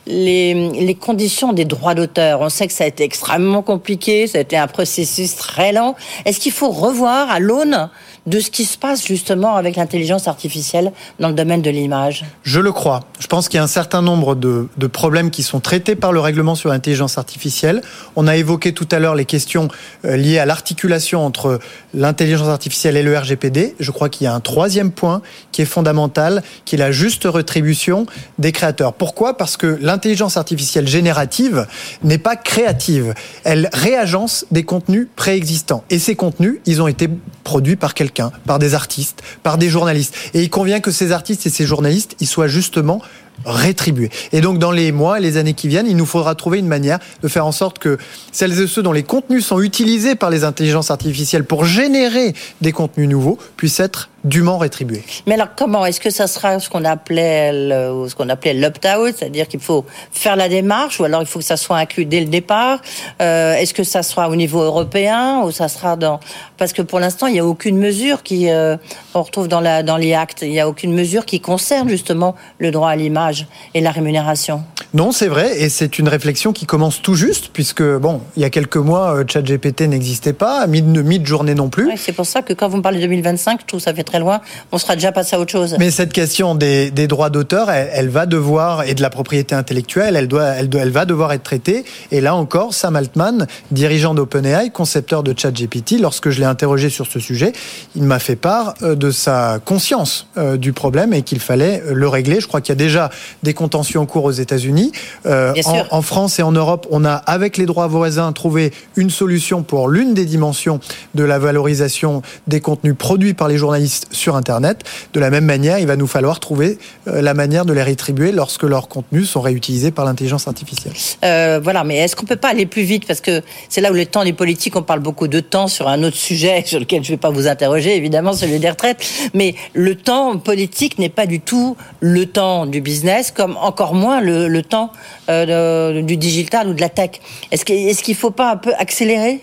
les, 0.06 0.54
les 0.72 0.96
conditions 0.96 1.54
des 1.54 1.66
droits 1.66 1.96
d'auteur? 1.96 2.42
On 2.42 2.50
sait 2.50 2.68
que 2.68 2.74
ça 2.74 2.84
a 2.84 2.88
été 2.88 3.04
extrêmement 3.04 3.62
compliqué, 3.62 4.28
ça 4.28 4.40
a 4.40 4.42
été 4.42 4.58
un 4.58 4.68
processus 4.68 5.36
très 5.36 5.72
lent. 5.72 5.96
Est-ce 6.26 6.40
qu'il 6.40 6.52
faut 6.52 6.70
revoir 6.70 7.32
à 7.32 7.40
l'aune 7.40 7.90
de 8.28 8.40
ce 8.40 8.52
qui 8.52 8.66
se 8.66 8.78
passe 8.78 9.06
justement 9.06 9.56
avec 9.56 9.76
l'intelligence 9.76 10.28
artificielle 10.28 10.92
dans 11.20 11.30
le 11.30 11.34
domaine 11.34 11.62
de 11.62 11.72
l'image 11.72 12.26
Je 12.44 12.60
le 12.60 12.72
crois. 12.72 13.02
Je 13.20 13.28
pense 13.28 13.50
qu'il 13.50 13.58
y 13.58 13.60
a 13.60 13.64
un 13.64 13.68
certain 13.68 14.02
nombre 14.02 14.36
de, 14.36 14.68
problèmes 14.88 15.32
qui 15.32 15.42
sont 15.42 15.60
traités 15.60 15.96
par 15.96 16.12
le 16.12 16.20
règlement 16.20 16.54
sur 16.54 16.70
l'intelligence 16.70 17.18
artificielle. 17.18 17.82
On 18.16 18.28
a 18.28 18.36
évoqué 18.36 18.74
tout 18.74 18.88
à 18.92 19.00
l'heure 19.00 19.16
les 19.16 19.26
questions 19.26 19.70
euh, 20.06 20.18
liées 20.18 20.38
à 20.38 20.46
l'articulation 20.46 21.26
entre 21.26 21.60
l'intelligence 21.94 22.48
artificielle 22.48 22.98
et 22.98 23.04
le 23.04 23.18
RGPD. 23.18 23.76
Je 23.80 23.92
crois 23.92 24.10
qu'il 24.10 24.26
y 24.26 24.28
a 24.28 24.34
un 24.34 24.40
troisième 24.40 24.92
point 24.92 25.22
qui 25.52 25.62
est 25.62 25.66
fondamental, 25.66 26.44
qui 26.66 26.76
est 26.76 26.78
la 26.78 26.92
juste 26.92 27.24
rétribution 27.26 28.06
des 28.38 28.52
créateurs. 28.52 28.94
Pourquoi? 28.94 29.38
Parce 29.38 29.58
que 29.58 29.80
l'intelligence 29.82 30.38
artificielle 30.38 30.88
générative 30.88 31.66
n'est 32.04 32.18
pas 32.18 32.36
créative. 32.36 33.14
Elle 33.44 33.70
réagence 33.74 34.46
des 34.52 34.64
contenus 34.64 35.08
préexistants. 35.16 35.84
Et 35.90 36.00
ces 36.00 36.16
contenus, 36.16 36.60
ils 36.66 36.82
ont 36.82 36.88
été 36.88 37.10
produits 37.44 37.76
par 37.76 37.94
quelqu'un 37.94 38.32
par 38.46 38.60
des 38.60 38.74
artistes, 38.74 39.22
par 39.44 39.58
des 39.58 39.70
journalistes. 39.70 40.16
Et 40.34 40.42
il 40.42 40.50
convient 40.50 40.80
que 40.80 40.92
ces 40.92 41.12
artistes 41.12 41.46
et 41.46 41.50
ces 41.50 41.66
journalistes, 41.66 42.16
ils 42.20 42.28
soient 42.28 42.48
justement 42.48 43.02
rétribués. 43.46 44.12
Et 44.32 44.42
donc 44.42 44.60
dans 44.60 44.72
les 44.72 44.92
mois 44.92 45.18
et 45.18 45.22
les 45.22 45.38
années 45.38 45.54
qui 45.54 45.68
viennent, 45.68 45.88
il 45.88 45.98
nous 45.98 46.06
faudra 46.06 46.36
trouver 46.36 46.60
une 46.60 46.68
manière 46.68 47.00
de 47.24 47.28
faire 47.28 47.46
en 47.46 47.52
sorte 47.52 47.80
que 47.80 47.98
celles 48.32 48.60
et 48.60 48.68
ceux 48.68 48.84
dont 48.84 48.92
les 48.92 49.04
contenus 49.04 49.46
sont 49.46 49.62
utilisés 49.62 50.16
par 50.16 50.30
les 50.30 50.44
intelligences 50.44 50.92
artificielles 50.92 51.46
pour 51.46 51.66
générer 51.66 52.34
des 52.62 52.72
contenus 52.72 53.10
nouveaux 53.10 53.40
puissent 53.58 53.80
être 53.80 54.11
dûment 54.24 54.58
rétribués. 54.58 55.04
Mais 55.28 55.34
alors 55.36 55.50
comment 55.56 55.86
Est-ce 55.86 56.00
que 56.00 56.10
ça 56.10 56.28
sera 56.28 56.60
ce 56.60 56.70
qu'on 56.70 56.86
appelait 56.86 57.52
le, 57.54 58.08
ce 58.08 58.16
qu'on 58.16 58.30
appelait 58.30 58.54
l'opt-out, 58.54 59.16
c'est-à-dire 59.18 59.48
qu'il 59.48 59.60
faut 59.60 59.86
faire 60.12 60.36
la 60.36 60.50
démarche, 60.50 61.00
ou 61.00 61.04
alors 61.04 61.22
il 61.22 61.28
faut 61.28 61.40
que 61.40 61.46
ça 61.46 61.58
soit 61.58 61.78
inclus 61.78 62.06
dès 62.06 62.20
le 62.20 62.28
départ? 62.28 62.80
Euh, 63.22 63.56
Est-ce 63.56 63.74
que 63.74 63.84
ça 63.84 64.04
sera 64.04 64.30
au 64.30 64.36
niveau 64.36 64.62
européen 64.62 65.42
ou 65.44 65.52
ça 65.52 65.68
sera 65.68 65.96
dans 65.96 66.20
Parce 66.58 66.74
que 66.74 66.82
pour 66.82 67.00
l'instant, 67.00 67.28
il 67.28 67.34
n'y 67.34 67.40
a 67.40 67.46
aucune 67.46 67.78
mesure 67.78 68.24
qui 68.24 68.50
euh, 68.50 68.78
on 69.14 69.22
retrouve 69.24 69.48
dans 69.48 69.62
la 69.62 69.84
dans 69.84 69.98
les 69.98 70.14
actes. 70.14 70.40
Il 70.42 70.52
n'y 70.52 70.60
a 70.60 70.68
aucune 70.68 70.94
mesure 70.94 71.26
qui 71.26 71.40
concerne 71.40 71.90
justement 71.90 72.36
le 72.60 72.72
droit 72.72 72.90
à 72.90 72.96
l'image 72.96 73.48
et 73.74 73.82
la 73.82 73.92
rémunération 73.92 74.64
Non, 74.94 75.12
c'est 75.12 75.28
vrai, 75.28 75.62
et 75.62 75.70
c'est 75.70 76.00
une 76.00 76.08
réflexion 76.08 76.54
qui 76.54 76.66
commence 76.66 77.02
tout 77.02 77.16
juste, 77.16 77.50
puisque, 77.54 77.84
bon, 77.84 78.22
il 78.36 78.42
y 78.42 78.46
a 78.46 78.50
quelques 78.50 78.78
mois, 78.78 79.16
euh, 79.16 79.24
ChatGPT 79.28 79.82
n'existait 79.82 80.34
pas, 80.34 80.68
mid-journée 80.68 81.56
non 81.56 81.70
plus. 81.70 81.92
c'est 81.98 82.12
pour 82.12 82.26
ça 82.26 82.42
que 82.42 82.54
quand 82.54 82.68
vous 82.68 82.78
me 82.78 82.82
parlez 82.82 82.98
de 82.98 83.04
2025, 83.04 83.62
je 83.62 83.66
trouve 83.66 83.80
ça 83.80 83.94
fait 83.94 84.04
très 84.12 84.20
loin, 84.20 84.42
on 84.74 84.78
sera 84.78 84.96
déjà 84.96 85.14
passé 85.14 85.38
à 85.38 85.40
autre 85.40 85.52
chose. 85.52 85.78
Mais 85.80 85.90
cette 85.90 86.12
question 86.12 86.54
des, 86.54 86.92
droits 87.08 87.30
d'auteur, 87.30 87.72
elle, 87.72 88.10
va 88.10 88.26
devoir, 88.26 88.84
et 88.84 88.94
de 88.94 89.02
la 89.02 89.10
propriété 89.10 89.56
intellectuelle, 89.56 90.18
elle, 90.18 90.28
doit, 90.28 90.44
elle, 90.44 90.70
elle 90.78 90.90
va 90.92 91.06
devoir 91.06 91.32
être 91.32 91.44
traitée. 91.44 91.86
Et 92.12 92.20
là 92.20 92.36
encore, 92.36 92.74
Sam 92.74 92.98
Altman, 92.98 93.48
dirigeant 93.72 94.14
d'OpenAI, 94.14 94.70
concepteur 94.72 95.24
de 95.24 95.34
ChatGPT, 95.38 96.00
lorsque 96.02 96.30
je 96.30 96.40
l'ai 96.40 96.46
interrogé 96.46 96.90
sur 96.90 97.08
ce 97.08 97.20
sujet, 97.20 97.54
il 97.96 98.04
m'a 98.04 98.20
fait 98.20 98.36
part 98.36 98.74
euh, 98.82 98.96
de 98.96 99.12
sa 99.12 99.60
conscience 99.64 100.28
euh, 100.38 100.58
du 100.58 100.74
problème 100.74 101.14
et 101.14 101.22
qu'il 101.22 101.40
fallait 101.40 101.82
le 101.90 102.08
régler. 102.10 102.42
Je 102.42 102.48
crois 102.48 102.60
qu'il 102.60 102.74
y 102.74 102.78
a 102.78 102.84
déjà 102.84 103.10
des 103.44 103.54
contentions 103.54 104.02
en 104.02 104.06
cours 104.06 104.26
aux 104.26 104.32
États-Unis. 104.32 104.92
Euh, 105.26 105.54
en, 105.90 106.02
France 106.02 106.40
et 106.40 106.44
en 106.44 106.52
Europe, 106.52 106.86
on 106.92 107.06
a, 107.06 107.14
avec 107.14 107.56
les 107.56 107.66
droits 107.66 107.88
voisins, 107.88 108.32
trouvé 108.34 108.74
une 108.98 109.10
solution 109.10 109.64
pour 109.64 109.88
l'une 109.88 110.14
des 110.14 110.26
dimensions 110.26 110.80
de 111.16 111.24
la 111.24 111.40
valorisation 111.40 112.22
des 112.48 112.60
contenus 112.60 112.96
produits 112.98 113.34
par 113.34 113.48
les 113.48 113.58
journalistes 113.58 114.01
sur 114.12 114.36
Internet. 114.36 114.84
De 115.14 115.20
la 115.20 115.30
même 115.30 115.46
manière, 115.46 115.80
il 115.80 115.88
va 115.88 115.96
nous 115.96 116.08
falloir 116.08 116.40
trouver 116.40 116.78
euh, 117.08 117.22
la 117.22 117.34
manière 117.34 117.66
de 117.66 117.74
les 117.74 117.84
rétribuer 117.84 118.32
lorsque 118.32 118.64
leurs 118.64 118.88
contenus 118.88 119.30
sont 119.30 119.42
réutilisés 119.42 119.92
par 119.92 120.06
l'intelligence 120.06 120.48
artificielle. 120.48 120.94
Euh, 121.24 121.60
voilà, 121.64 121.84
mais 121.84 121.98
est-ce 121.98 122.16
qu'on 122.16 122.26
peut 122.26 122.36
pas 122.36 122.50
aller 122.50 122.66
plus 122.66 122.84
vite? 122.84 123.06
Parce 123.08 123.22
que 123.22 123.42
c'est 123.70 123.82
là 123.82 123.92
où 123.92 123.94
le 123.94 124.06
temps 124.06 124.24
des 124.24 124.34
politiques, 124.34 124.76
on 124.76 124.84
parle 124.84 125.00
beaucoup 125.00 125.28
de 125.28 125.40
temps 125.40 125.68
sur 125.68 125.88
un 125.88 126.04
autre 126.04 126.18
sujet 126.18 126.64
sur 126.66 126.80
lequel 126.80 127.04
je 127.04 127.12
ne 127.12 127.16
vais 127.16 127.20
pas 127.20 127.30
vous 127.30 127.48
interroger, 127.48 127.96
évidemment, 127.96 128.34
celui 128.34 128.60
des 128.60 128.70
retraites. 128.70 129.04
Mais 129.34 129.56
le 129.74 129.96
temps 129.96 130.38
politique 130.38 131.00
n'est 131.00 131.10
pas 131.10 131.26
du 131.26 131.40
tout 131.40 131.76
le 132.00 132.26
temps 132.26 132.66
du 132.66 132.82
business 132.82 133.32
comme 133.32 133.58
encore 133.58 133.94
moins 133.94 134.22
le, 134.22 134.62
temps 134.62 134.92
euh, 135.30 136.02
du 136.02 136.18
digital 136.18 136.68
ou 136.68 136.74
de 136.74 136.82
la 136.82 136.90
tech. 136.90 137.12
Est-ce 137.52 137.66
qu'il 137.66 138.14
ne 138.14 138.20
faut 138.20 138.32
pas 138.32 138.52
un 138.52 138.58
peu 138.58 138.74
accélérer? 138.78 139.42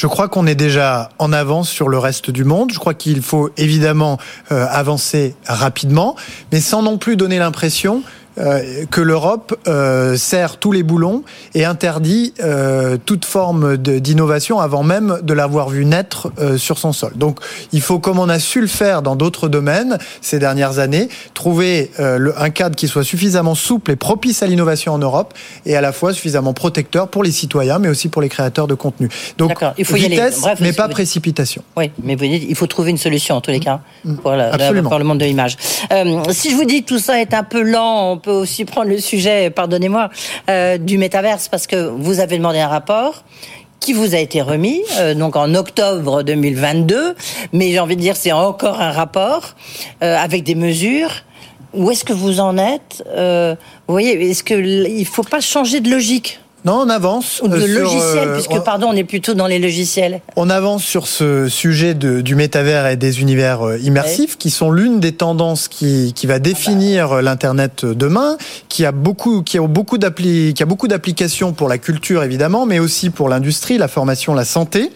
Je 0.00 0.06
crois 0.06 0.30
qu'on 0.30 0.46
est 0.46 0.54
déjà 0.54 1.10
en 1.18 1.30
avance 1.30 1.68
sur 1.68 1.90
le 1.90 1.98
reste 1.98 2.30
du 2.30 2.42
monde. 2.42 2.72
Je 2.72 2.78
crois 2.78 2.94
qu'il 2.94 3.20
faut 3.20 3.50
évidemment 3.58 4.16
euh, 4.50 4.66
avancer 4.70 5.34
rapidement, 5.46 6.16
mais 6.52 6.60
sans 6.62 6.80
non 6.80 6.96
plus 6.96 7.16
donner 7.16 7.38
l'impression 7.38 8.02
euh, 8.38 8.84
que 8.90 9.00
l'Europe 9.00 9.58
euh, 9.66 10.16
serre 10.16 10.58
tous 10.58 10.72
les 10.72 10.82
boulons 10.82 11.22
et 11.54 11.64
interdit 11.64 12.32
euh, 12.40 12.96
toute 13.04 13.24
forme 13.24 13.76
d'innovation 13.76 14.60
avant 14.60 14.82
même 14.82 15.18
de 15.22 15.32
l'avoir 15.34 15.68
vu 15.68 15.84
naître 15.84 16.30
euh, 16.38 16.56
sur 16.56 16.78
son 16.78 16.92
sol. 16.92 17.12
Donc 17.16 17.40
il 17.72 17.80
faut, 17.80 17.98
comme 17.98 18.18
on 18.18 18.28
a 18.28 18.38
su 18.38 18.60
le 18.60 18.66
faire 18.66 19.02
dans 19.02 19.16
d'autres 19.16 19.48
domaines 19.48 19.98
ces 20.20 20.38
dernières 20.38 20.78
années, 20.78 21.08
trouver 21.34 21.90
le, 21.98 22.32
un 22.40 22.50
cadre 22.50 22.76
qui 22.76 22.88
soit 22.88 23.04
suffisamment 23.04 23.54
souple 23.54 23.90
et 23.90 23.96
propice 23.96 24.42
à 24.42 24.46
l'innovation 24.46 24.94
en 24.94 24.98
Europe 24.98 25.34
et 25.66 25.76
à 25.76 25.80
la 25.80 25.92
fois 25.92 26.12
suffisamment 26.12 26.52
protecteur 26.52 27.08
pour 27.08 27.22
les 27.22 27.32
citoyens 27.32 27.78
mais 27.78 27.88
aussi 27.88 28.08
pour 28.08 28.22
les 28.22 28.28
créateurs 28.28 28.66
de 28.66 28.74
contenu. 28.74 29.08
Donc 29.38 29.52
il 29.76 29.84
faut 29.84 29.96
vitesse, 29.96 30.10
y 30.10 30.16
aller. 30.18 30.40
Bref, 30.40 30.58
mais 30.60 30.72
pas 30.72 30.88
précipitation. 30.88 31.62
Oui, 31.76 31.90
mais 32.02 32.14
vous 32.14 32.26
dites, 32.26 32.44
il 32.48 32.54
faut 32.54 32.66
trouver 32.66 32.90
une 32.90 32.98
solution 32.98 33.34
en 33.36 33.40
tous 33.40 33.50
les 33.50 33.60
cas 33.60 33.80
mmh. 34.04 34.14
pour, 34.16 34.32
la, 34.32 34.56
la, 34.56 34.82
pour 34.82 34.98
le 34.98 35.04
monde 35.04 35.18
de 35.18 35.24
l'image. 35.24 35.56
Si 36.30 36.50
je 36.50 36.56
vous 36.56 36.64
dis 36.64 36.82
que 36.82 36.88
tout 36.88 36.98
ça 36.98 37.20
est 37.20 37.34
un 37.34 37.42
peu 37.42 37.62
lent, 37.62 38.19
peut 38.20 38.30
aussi 38.30 38.64
prendre 38.64 38.88
le 38.88 38.98
sujet, 38.98 39.50
pardonnez-moi, 39.50 40.10
euh, 40.48 40.78
du 40.78 40.98
métaverse 40.98 41.48
parce 41.48 41.66
que 41.66 41.88
vous 41.88 42.20
avez 42.20 42.36
demandé 42.36 42.60
un 42.60 42.68
rapport 42.68 43.24
qui 43.80 43.92
vous 43.94 44.14
a 44.14 44.18
été 44.18 44.42
remis 44.42 44.82
euh, 44.98 45.14
donc 45.14 45.36
en 45.36 45.54
octobre 45.54 46.22
2022, 46.22 47.16
mais 47.52 47.72
j'ai 47.72 47.80
envie 47.80 47.96
de 47.96 48.00
dire 48.00 48.14
c'est 48.14 48.32
encore 48.32 48.80
un 48.80 48.92
rapport 48.92 49.54
euh, 50.02 50.16
avec 50.16 50.44
des 50.44 50.54
mesures. 50.54 51.10
Où 51.72 51.90
est-ce 51.90 52.04
que 52.04 52.12
vous 52.12 52.40
en 52.40 52.58
êtes 52.58 53.04
Vous 53.06 53.92
voyez, 53.94 54.30
est-ce 54.30 54.42
que 54.42 54.54
il 54.54 55.06
faut 55.06 55.22
pas 55.22 55.40
changer 55.40 55.80
de 55.80 55.88
logique? 55.88 56.40
Non, 56.64 56.82
on 56.84 56.88
avance. 56.88 57.40
Ou 57.42 57.48
de 57.48 57.58
sur, 57.58 57.80
logiciels, 57.80 58.28
euh, 58.28 58.34
puisque, 58.34 58.52
on, 58.52 58.60
pardon, 58.60 58.88
on 58.90 58.96
est 58.96 59.04
plutôt 59.04 59.34
dans 59.34 59.46
les 59.46 59.58
logiciels. 59.58 60.20
On 60.36 60.50
avance 60.50 60.84
sur 60.84 61.06
ce 61.06 61.48
sujet 61.48 61.94
de, 61.94 62.20
du 62.20 62.34
métavers 62.34 62.86
et 62.86 62.96
des 62.96 63.20
univers 63.20 63.66
euh, 63.66 63.78
immersifs, 63.78 64.36
qui 64.36 64.50
sont 64.50 64.70
l'une 64.70 65.00
des 65.00 65.12
tendances 65.12 65.68
qui, 65.68 66.12
qui 66.14 66.26
va 66.26 66.38
définir 66.38 67.06
ah 67.12 67.16
bah. 67.16 67.22
l'Internet 67.22 67.84
demain, 67.84 68.36
qui 68.68 68.84
a 68.84 68.92
beaucoup, 68.92 69.42
qui 69.42 69.58
a 69.58 69.62
beaucoup 69.62 69.98
d'appli, 69.98 70.52
qui 70.54 70.62
a 70.62 70.66
beaucoup 70.66 70.88
d'applications 70.88 71.52
pour 71.52 71.68
la 71.68 71.78
culture, 71.78 72.22
évidemment, 72.22 72.66
mais 72.66 72.78
aussi 72.78 73.10
pour 73.10 73.28
l'industrie, 73.28 73.78
la 73.78 73.88
formation, 73.88 74.34
la 74.34 74.44
santé. 74.44 74.90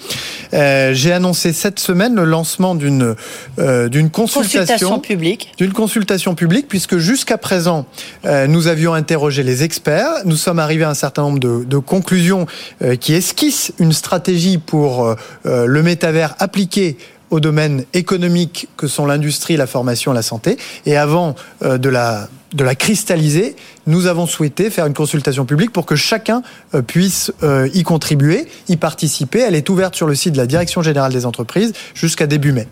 Euh, 0.53 0.93
J'ai 0.93 1.13
annoncé 1.13 1.53
cette 1.53 1.81
semaine 1.81 2.15
le 2.15 2.25
lancement 2.25 2.75
d'une 2.75 3.15
euh, 3.59 3.89
d'une 3.89 4.11
consultation, 4.11 4.61
consultation 4.61 4.99
publique. 5.01 5.53
D'une 5.57 5.73
consultation 5.73 6.35
publique, 6.35 6.69
puisque 6.69 6.99
jusqu'à 6.99 7.39
présent, 7.39 7.87
euh, 8.25 8.47
nous 8.47 8.67
avions 8.67 8.95
interrogé 8.95 9.43
les 9.43 9.63
experts. 9.63 10.11
Nous 10.25 10.37
sommes 10.37 10.59
arrivés 10.59 10.85
à 10.85 10.91
un 10.91 10.95
certain 10.95 11.23
nombre 11.23 11.39
de 11.39 11.54
de, 11.63 11.79
conclusions 11.79 12.47
euh, 12.83 12.97
qui 12.97 13.15
esquisse 13.15 13.73
une 13.79 13.93
stratégie 13.93 14.59
pour 14.59 15.05
euh, 15.05 15.15
euh, 15.47 15.67
le 15.67 15.83
métavers 15.83 16.35
appliqué 16.39 16.97
aux 17.31 17.41
domaines 17.41 17.85
économiques 17.95 18.69
que 18.77 18.87
sont 18.87 19.07
l'industrie, 19.07 19.57
la 19.57 19.67
formation, 19.67 20.13
la 20.13 20.23
santé. 20.23 20.57
Et 20.87 20.97
avant 20.97 21.35
de 21.63 21.89
la 21.89 22.29
de 22.55 22.65
la 22.65 22.75
cristalliser, 22.75 23.57
nous 23.87 24.07
avons 24.07 24.27
souhaité 24.27 24.71
faire 24.71 24.87
une 24.87 24.95
consultation 24.95 25.45
publique 25.45 25.73
pour 25.73 25.85
que 25.85 25.97
chacun 25.97 26.43
puisse 26.87 27.33
y 27.75 27.83
contribuer, 27.83 28.47
y 28.69 28.77
participer. 28.77 29.41
Elle 29.41 29.55
est 29.55 29.69
ouverte 29.69 29.95
sur 29.95 30.07
le 30.07 30.15
site 30.15 30.33
de 30.33 30.39
la 30.39 30.47
Direction 30.47 30.81
générale 30.81 31.13
des 31.13 31.27
entreprises 31.27 31.73
jusqu'à 31.95 32.27
début 32.27 32.53
mai. 32.53 32.67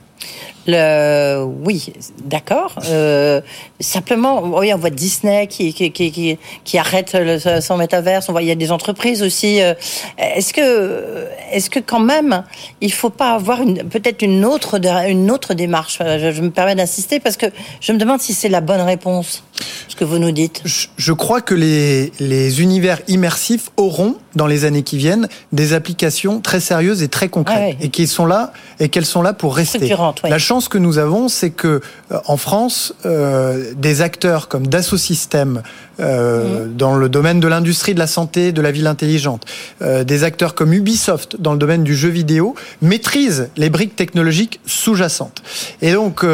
Le, 0.69 1.43
oui, 1.65 1.93
d'accord. 2.25 2.77
Euh, 2.89 3.41
simplement, 3.81 4.43
on 4.43 4.77
voit 4.77 4.91
Disney 4.91 5.49
qui, 5.49 5.75
qui, 5.75 5.91
qui, 5.91 6.39
qui 6.63 6.79
arrête 6.79 7.17
son 7.61 7.77
métaverse. 7.77 8.29
On 8.29 8.33
voit 8.33 8.43
il 8.43 8.49
y 8.49 8.53
a 8.53 8.57
des 8.57 8.71
entreprises 8.71 9.25
aussi. 9.25 9.61
Euh, 9.61 9.75
est-ce 10.19 10.53
que, 10.53 11.27
est-ce 11.51 11.69
que 11.69 11.81
quand 11.81 11.99
même, 11.99 12.45
il 12.81 12.93
faut 12.93 13.11
pas 13.11 13.33
avoir 13.33 13.59
peut-être 13.91 14.23
une 14.23 14.45
autre, 14.45 14.79
une 15.09 15.33
autre 15.33 15.55
démarche? 15.55 15.99
Je 15.99 16.41
me 16.41 16.51
permets 16.51 16.77
d'insister 16.77 17.19
parce 17.19 17.37
que 17.37 17.47
je 17.81 17.93
me 17.93 17.99
demande 17.99 18.21
si 18.21 18.33
c'est 18.33 18.49
la 18.49 18.61
bonne 18.61 18.83
réponse. 18.83 19.43
Ce 19.89 19.97
que 19.97 20.05
vous 20.05 20.19
nous 20.19 20.33
dites. 20.33 20.63
Je, 20.65 20.87
je 20.97 21.13
crois 21.13 21.41
que 21.41 21.55
les, 21.55 22.13
les 22.21 22.63
univers 22.63 23.01
immersifs 23.09 23.71
auront 23.77 24.17
dans 24.35 24.47
les 24.47 24.65
années 24.65 24.83
qui 24.83 24.97
viennent 24.97 25.29
des 25.53 25.73
applications 25.73 26.41
très 26.41 26.61
sérieuses 26.61 27.03
et 27.03 27.09
très 27.09 27.29
concrètes 27.29 27.77
ah 27.79 27.85
et 27.85 27.89
qui 27.91 28.07
sont 28.07 28.27
là 28.27 28.53
et 28.81 28.89
qu'elles 28.89 29.07
sont 29.07 29.23
là 29.23 29.33
pour 29.33 29.55
rester. 29.57 29.95
La 30.25 30.39
chance 30.39 30.69
que 30.69 30.79
nous 30.79 30.99
avons, 30.99 31.29
c'est 31.29 31.51
que 31.51 31.81
euh, 32.11 32.19
en 32.27 32.37
France, 32.37 32.95
euh, 33.05 33.73
des 33.77 34.01
acteurs 34.01 34.49
comme 34.49 34.67
Dassault 34.67 34.97
Systèmes 34.97 35.63
euh, 36.01 36.67
mmh. 36.67 36.77
dans 36.77 36.97
le 36.97 37.09
domaine 37.09 37.41
de 37.41 37.49
l'industrie 37.49 37.95
de 37.95 37.99
la 37.99 38.07
santé, 38.07 38.53
de 38.53 38.63
la 38.63 38.71
ville 38.71 38.87
intelligente, 38.87 39.45
euh, 39.83 40.05
des 40.05 40.25
acteurs 40.25 40.55
comme 40.55 40.73
Ubisoft 40.73 41.37
dans 41.41 41.53
le 41.53 41.59
domaine 41.59 41.85
du 41.85 41.95
jeu 41.95 42.09
vidéo 42.09 42.55
maîtrisent 42.81 43.49
les 43.57 43.71
briques 43.71 43.97
technologiques 43.97 44.61
sous-jacentes. 44.67 45.43
Et 45.81 45.93
donc 45.93 46.25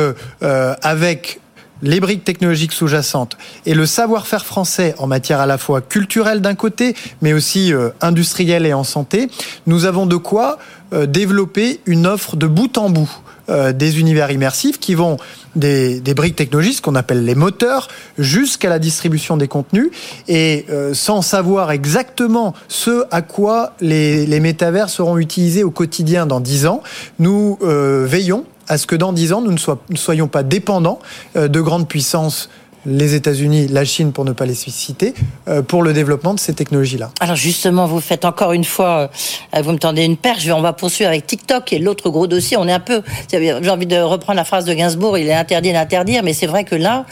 avec 0.82 1.40
les 1.82 2.00
briques 2.00 2.24
technologiques 2.24 2.72
sous-jacentes 2.72 3.36
et 3.66 3.74
le 3.74 3.86
savoir-faire 3.86 4.44
français 4.44 4.94
en 4.98 5.06
matière 5.06 5.40
à 5.40 5.46
la 5.46 5.58
fois 5.58 5.80
culturelle 5.80 6.40
d'un 6.40 6.54
côté, 6.54 6.94
mais 7.22 7.32
aussi 7.32 7.72
euh, 7.72 7.90
industrielle 8.00 8.66
et 8.66 8.72
en 8.72 8.84
santé, 8.84 9.28
nous 9.66 9.84
avons 9.84 10.06
de 10.06 10.16
quoi 10.16 10.58
euh, 10.92 11.06
développer 11.06 11.80
une 11.86 12.06
offre 12.06 12.36
de 12.36 12.46
bout 12.46 12.76
en 12.78 12.90
bout 12.90 13.10
euh, 13.48 13.72
des 13.72 14.00
univers 14.00 14.30
immersifs 14.30 14.78
qui 14.78 14.94
vont 14.94 15.16
des, 15.56 16.00
briques 16.14 16.36
technologiques, 16.36 16.76
ce 16.76 16.82
qu'on 16.82 16.94
appelle 16.94 17.24
les 17.24 17.34
moteurs, 17.34 17.88
jusqu'à 18.18 18.68
la 18.68 18.78
distribution 18.78 19.36
des 19.36 19.48
contenus, 19.48 19.90
et 20.28 20.66
sans 20.92 21.22
savoir 21.22 21.72
exactement 21.72 22.54
ce 22.68 23.04
à 23.10 23.22
quoi 23.22 23.72
les, 23.80 24.24
les 24.26 24.38
métavers 24.38 24.88
seront 24.88 25.18
utilisés 25.18 25.64
au 25.64 25.70
quotidien 25.70 26.26
dans 26.26 26.38
dix 26.38 26.66
ans, 26.66 26.82
nous 27.18 27.58
veillons 27.60 28.44
à 28.68 28.78
ce 28.78 28.86
que 28.86 28.96
dans 28.96 29.12
dix 29.12 29.32
ans, 29.32 29.40
nous 29.40 29.52
ne, 29.52 29.96
soyons 29.96 30.28
pas 30.28 30.42
dépendants 30.42 30.98
euh, 31.36 31.48
de 31.48 31.60
grandes 31.60 31.88
puissances 31.88 32.48
les 32.86 33.14
États-Unis, 33.14 33.66
la 33.68 33.84
Chine, 33.84 34.12
pour 34.12 34.24
ne 34.24 34.32
pas 34.32 34.46
les 34.46 34.54
citer, 34.54 35.12
euh, 35.48 35.62
pour 35.62 35.82
le 35.82 35.92
développement 35.92 36.32
de 36.32 36.38
ces 36.38 36.54
technologies-là. 36.54 37.10
Alors 37.20 37.34
justement, 37.36 37.86
vous 37.86 38.00
faites 38.00 38.24
encore 38.24 38.52
une 38.52 38.64
fois, 38.64 39.10
euh, 39.54 39.62
vous 39.62 39.72
me 39.72 39.78
tendez 39.78 40.04
une 40.04 40.16
perche, 40.16 40.48
on 40.48 40.60
va 40.60 40.72
poursuivre 40.72 41.10
avec 41.10 41.26
TikTok 41.26 41.72
et 41.72 41.80
l'autre 41.80 42.08
gros 42.08 42.26
dossier. 42.26 42.56
On 42.56 42.66
est 42.68 42.72
un 42.72 42.80
peu, 42.80 43.02
j'ai 43.30 43.52
envie 43.52 43.86
de 43.86 43.96
reprendre 43.96 44.36
la 44.36 44.44
phrase 44.44 44.64
de 44.64 44.72
Gainsbourg, 44.72 45.18
il 45.18 45.26
est 45.26 45.34
interdit 45.34 45.72
d'interdire, 45.72 46.22
mais 46.22 46.32
c'est 46.32 46.46
vrai 46.46 46.64
que 46.64 46.76
là, 46.76 47.04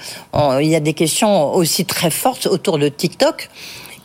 il 0.61 0.69
y 0.69 0.77
a 0.77 0.81
des 0.81 0.95
questions 0.95 1.55
aussi 1.55 1.85
très 1.85 2.11
fortes 2.11 2.47
autour 2.47 2.79
de 2.79 2.89
TikTok 2.89 3.51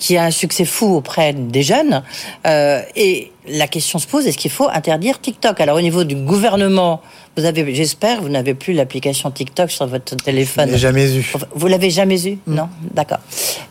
qui 0.01 0.17
a 0.17 0.23
un 0.23 0.31
succès 0.31 0.65
fou 0.65 0.95
auprès 0.95 1.31
des 1.31 1.61
jeunes. 1.61 2.01
Euh, 2.47 2.81
et 2.95 3.31
la 3.47 3.67
question 3.67 3.99
se 3.99 4.07
pose, 4.07 4.25
est-ce 4.25 4.37
qu'il 4.37 4.49
faut 4.49 4.67
interdire 4.67 5.21
TikTok? 5.21 5.61
Alors 5.61 5.77
au 5.77 5.81
niveau 5.81 6.03
du 6.03 6.15
gouvernement, 6.15 7.01
vous 7.37 7.45
avez, 7.45 7.73
j'espère, 7.75 8.19
vous 8.19 8.29
n'avez 8.29 8.55
plus 8.55 8.73
l'application 8.73 9.29
TikTok 9.29 9.69
sur 9.69 9.85
votre 9.85 10.15
téléphone. 10.15 10.69
Je 10.71 10.77
jamais 10.77 11.15
eu. 11.15 11.31
Vous 11.53 11.67
l'avez 11.67 11.91
jamais 11.91 12.27
eu? 12.27 12.39
Mmh. 12.47 12.55
Non? 12.55 12.67
D'accord. 12.91 13.19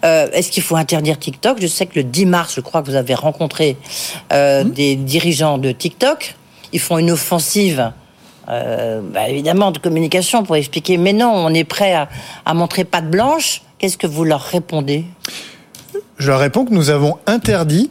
Euh, 0.05 0.29
est-ce 0.33 0.53
qu'il 0.53 0.63
faut 0.63 0.77
interdire 0.77 1.19
TikTok? 1.19 1.59
Je 1.61 1.67
sais 1.67 1.87
que 1.87 1.97
le 1.97 2.05
10 2.05 2.27
mars, 2.27 2.55
je 2.55 2.61
crois 2.61 2.81
que 2.81 2.87
vous 2.87 2.97
avez 2.97 3.15
rencontré 3.15 3.77
euh, 4.33 4.63
mmh. 4.63 4.71
des 4.71 4.95
dirigeants 4.95 5.59
de 5.59 5.73
TikTok. 5.73 6.37
Ils 6.73 6.81
font 6.81 6.99
une 6.99 7.11
offensive 7.11 7.93
euh, 8.49 9.01
bah, 9.03 9.29
évidemment 9.29 9.73
de 9.73 9.79
communication 9.79 10.45
pour 10.45 10.55
expliquer 10.55 10.97
mais 10.97 11.13
non, 11.13 11.33
on 11.33 11.53
est 11.53 11.65
prêt 11.65 11.93
à, 11.93 12.09
à 12.47 12.55
montrer 12.55 12.85
patte 12.85 13.11
blanche. 13.11 13.63
Qu'est-ce 13.79 13.99
que 13.99 14.07
vous 14.07 14.25
leur 14.25 14.43
répondez? 14.43 15.07
Je 16.21 16.27
leur 16.27 16.39
réponds 16.39 16.67
que 16.67 16.75
nous 16.75 16.91
avons 16.91 17.17
interdit 17.27 17.89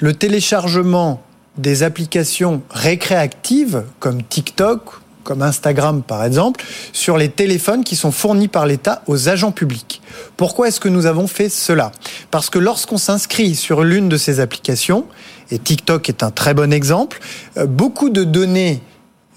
le 0.00 0.12
téléchargement 0.12 1.22
des 1.56 1.84
applications 1.84 2.60
récréatives 2.70 3.84
comme 4.00 4.22
TikTok, 4.22 4.82
comme 5.22 5.42
Instagram 5.42 6.02
par 6.02 6.24
exemple, 6.24 6.64
sur 6.92 7.16
les 7.16 7.28
téléphones 7.28 7.84
qui 7.84 7.94
sont 7.94 8.10
fournis 8.10 8.48
par 8.48 8.66
l'État 8.66 9.02
aux 9.06 9.28
agents 9.28 9.52
publics. 9.52 10.02
Pourquoi 10.36 10.68
est-ce 10.68 10.80
que 10.80 10.88
nous 10.88 11.06
avons 11.06 11.28
fait 11.28 11.48
cela? 11.48 11.92
Parce 12.32 12.50
que 12.50 12.58
lorsqu'on 12.58 12.98
s'inscrit 12.98 13.54
sur 13.54 13.84
l'une 13.84 14.08
de 14.08 14.16
ces 14.16 14.40
applications, 14.40 15.06
et 15.52 15.58
TikTok 15.58 16.08
est 16.08 16.24
un 16.24 16.32
très 16.32 16.54
bon 16.54 16.72
exemple, 16.72 17.20
euh, 17.56 17.66
beaucoup 17.66 18.10
de 18.10 18.24
données 18.24 18.82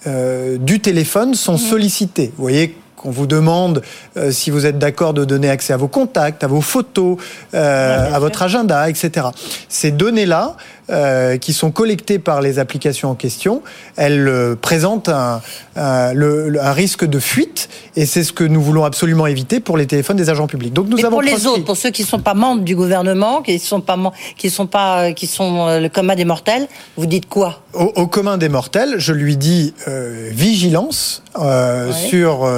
euh, 0.08 0.58
du 0.58 0.80
téléphone 0.80 1.36
sont 1.36 1.56
mmh. 1.56 1.69
sollicitées. 1.69 2.34
Vous 2.38 2.41
voyez 2.41 2.75
qu'on 3.01 3.11
vous 3.11 3.27
demande 3.27 3.81
euh, 4.17 4.31
si 4.31 4.51
vous 4.51 4.65
êtes 4.65 4.77
d'accord 4.77 5.13
de 5.13 5.25
donner 5.25 5.49
accès 5.49 5.73
à 5.73 5.77
vos 5.77 5.87
contacts, 5.87 6.43
à 6.43 6.47
vos 6.47 6.61
photos, 6.61 7.17
euh, 7.53 8.13
à 8.13 8.19
votre 8.19 8.41
agenda, 8.43 8.89
etc. 8.89 9.27
Ces 9.67 9.91
données-là, 9.91 10.55
euh, 10.91 11.38
qui 11.38 11.54
sont 11.54 11.71
collectées 11.71 12.19
par 12.19 12.41
les 12.41 12.60
applications 12.60 13.10
en 13.10 13.15
question, 13.15 13.62
elles 13.95 14.27
euh, 14.27 14.56
présentent 14.56 15.10
un, 15.10 15.41
un, 15.75 16.13
le, 16.13 16.60
un, 16.62 16.73
risque 16.73 17.06
de 17.06 17.19
fuite 17.19 17.69
et 17.95 18.06
c'est 18.06 18.23
ce 18.23 18.34
que 18.34 18.43
nous 18.43 18.62
voulons 18.62 18.84
absolument 18.84 19.27
éviter 19.27 19.60
pour 19.60 19.77
les 19.77 19.88
téléphones 19.88 20.17
des 20.17 20.30
agents 20.30 20.47
publics. 20.47 20.73
Donc 20.73 20.88
nous 20.88 20.97
et 20.97 21.06
avons 21.06 21.17
pour 21.17 21.21
les 21.21 21.47
autres, 21.47 21.63
pour 21.63 21.77
ceux 21.77 21.91
qui 21.91 22.04
ne 22.04 22.08
sont 22.08 22.19
pas 22.19 22.34
membres 22.34 22.63
du 22.63 22.75
gouvernement, 22.75 23.41
qui 23.41 23.58
sont 23.60 23.82
pas 23.82 23.97
qui 24.38 24.49
sont 24.49 24.67
pas 24.67 25.13
qui 25.13 25.27
sont 25.27 25.67
euh, 25.67 25.80
le 25.80 25.89
commun 25.89 26.15
des 26.15 26.25
mortels, 26.25 26.67
vous 26.97 27.06
dites 27.06 27.27
quoi? 27.27 27.62
Au, 27.73 27.91
au, 27.95 28.08
commun 28.08 28.38
des 28.38 28.49
mortels, 28.49 28.95
je 28.97 29.13
lui 29.13 29.38
dis 29.38 29.73
euh, 29.88 30.30
vigilance 30.32 31.23
euh, 31.39 31.88
ouais. 31.88 31.93
sur 31.93 32.49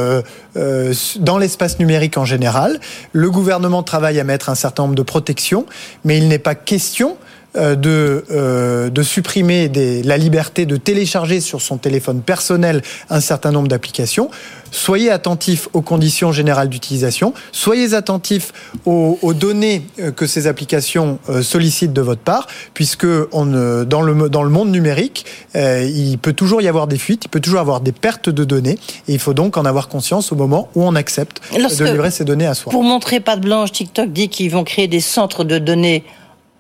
dans 1.19 1.37
l'espace 1.37 1.79
numérique 1.79 2.17
en 2.17 2.25
général. 2.25 2.79
Le 3.11 3.29
gouvernement 3.29 3.83
travaille 3.83 4.19
à 4.19 4.23
mettre 4.23 4.49
un 4.49 4.55
certain 4.55 4.83
nombre 4.83 4.95
de 4.95 5.03
protections, 5.03 5.65
mais 6.03 6.17
il 6.17 6.27
n'est 6.27 6.39
pas 6.39 6.55
question 6.55 7.11
euh, 7.11 7.32
de, 7.55 8.25
euh, 8.31 8.89
de 8.89 9.03
supprimer 9.03 9.69
des, 9.69 10.01
la 10.03 10.17
liberté 10.17 10.65
de 10.65 10.75
télécharger 10.75 11.39
sur 11.39 11.61
son 11.61 11.77
téléphone 11.77 12.21
personnel 12.21 12.81
un 13.09 13.19
certain 13.19 13.51
nombre 13.51 13.67
d'applications. 13.67 14.29
Soyez 14.71 15.11
attentifs 15.11 15.69
aux 15.73 15.83
conditions 15.83 16.31
générales 16.31 16.67
d'utilisation. 16.67 17.33
Soyez 17.51 17.93
attentifs 17.93 18.53
aux, 18.85 19.19
aux, 19.21 19.33
données 19.35 19.83
euh, 19.99 20.11
que 20.11 20.25
ces 20.25 20.47
applications 20.47 21.19
sollicitent 21.41 21.93
de 21.93 22.01
votre 22.01 22.21
part, 22.21 22.47
puisque 22.73 23.05
on, 23.31 23.45
dans, 23.85 24.01
le, 24.01 24.29
dans 24.29 24.43
le 24.43 24.49
monde 24.49 24.71
numérique, 24.71 25.25
il 25.55 26.17
peut 26.21 26.33
toujours 26.33 26.61
y 26.61 26.67
avoir 26.67 26.87
des 26.87 26.97
fuites, 26.97 27.25
il 27.25 27.29
peut 27.29 27.39
toujours 27.39 27.59
avoir 27.59 27.81
des 27.81 27.91
pertes 27.91 28.29
de 28.29 28.43
données, 28.43 28.79
et 29.07 29.13
il 29.13 29.19
faut 29.19 29.33
donc 29.33 29.57
en 29.57 29.65
avoir 29.65 29.87
conscience 29.87 30.31
au 30.31 30.35
moment 30.35 30.69
où 30.75 30.83
on 30.83 30.95
accepte 30.95 31.41
de 31.53 31.85
livrer 31.85 32.11
ces 32.11 32.25
données 32.25 32.47
à 32.47 32.53
soi. 32.53 32.71
Pour 32.71 32.83
montrer 32.83 33.19
pas 33.19 33.35
de 33.35 33.41
blanche, 33.41 33.71
TikTok 33.71 34.11
dit 34.11 34.29
qu'ils 34.29 34.51
vont 34.51 34.63
créer 34.63 34.87
des 34.87 35.01
centres 35.01 35.43
de 35.43 35.59
données 35.59 36.03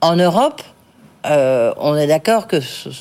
en 0.01 0.15
Europe. 0.15 0.61
Euh, 1.25 1.73
on 1.77 1.95
est 1.95 2.07
d'accord 2.07 2.47
que 2.47 2.57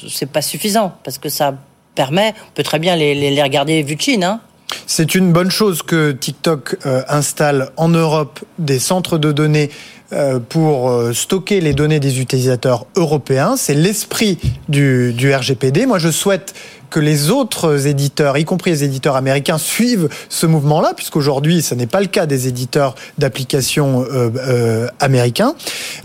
c'est 0.09 0.31
pas 0.31 0.43
suffisant 0.43 0.95
parce 1.05 1.19
que 1.19 1.29
ça 1.29 1.55
permet, 1.95 2.35
on 2.49 2.55
peut 2.55 2.63
très 2.63 2.79
bien 2.79 2.97
les, 2.97 3.43
regarder 3.43 3.83
vu 3.83 3.97
de 3.97 4.01
Chine. 4.01 4.25
Hein. 4.25 4.41
C'est 4.87 5.15
une 5.15 5.33
bonne 5.33 5.51
chose 5.51 5.83
que 5.83 6.13
TikTok 6.13 6.77
euh, 6.87 7.03
installe 7.09 7.71
en 7.77 7.89
Europe 7.89 8.41
des 8.59 8.79
centres 8.79 9.19
de 9.19 9.33
données 9.33 9.71
euh, 10.13 10.39
pour 10.39 10.93
stocker 11.13 11.61
les 11.61 11.75
données 11.75 12.01
des 12.01 12.21
utilisateurs 12.21 12.87
européens. 12.97 13.57
C'est 13.57 13.75
l'esprit 13.75 14.39
du, 14.69 15.13
du 15.13 15.35
RGPD. 15.35 15.87
Moi, 15.87 15.99
je 15.99 16.11
souhaite 16.11 16.55
que 16.93 17.01
les 17.01 17.31
autres 17.31 17.89
éditeurs, 17.89 18.37
y 18.37 18.45
compris 18.45 18.71
les 18.71 18.85
éditeurs 18.85 19.17
américains, 19.17 19.59
suivent 19.59 20.09
ce 20.29 20.47
mouvement-là, 20.47 20.93
puisqu'aujourd'hui, 20.95 21.63
ce 21.63 21.75
n'est 21.75 21.87
pas 21.87 22.01
le 22.01 22.07
cas 22.07 22.27
des 22.27 22.49
éditeurs 22.49 22.95
d'applications 23.19 24.03
euh, 24.03 24.31
euh, 24.37 24.89
américains, 25.01 25.55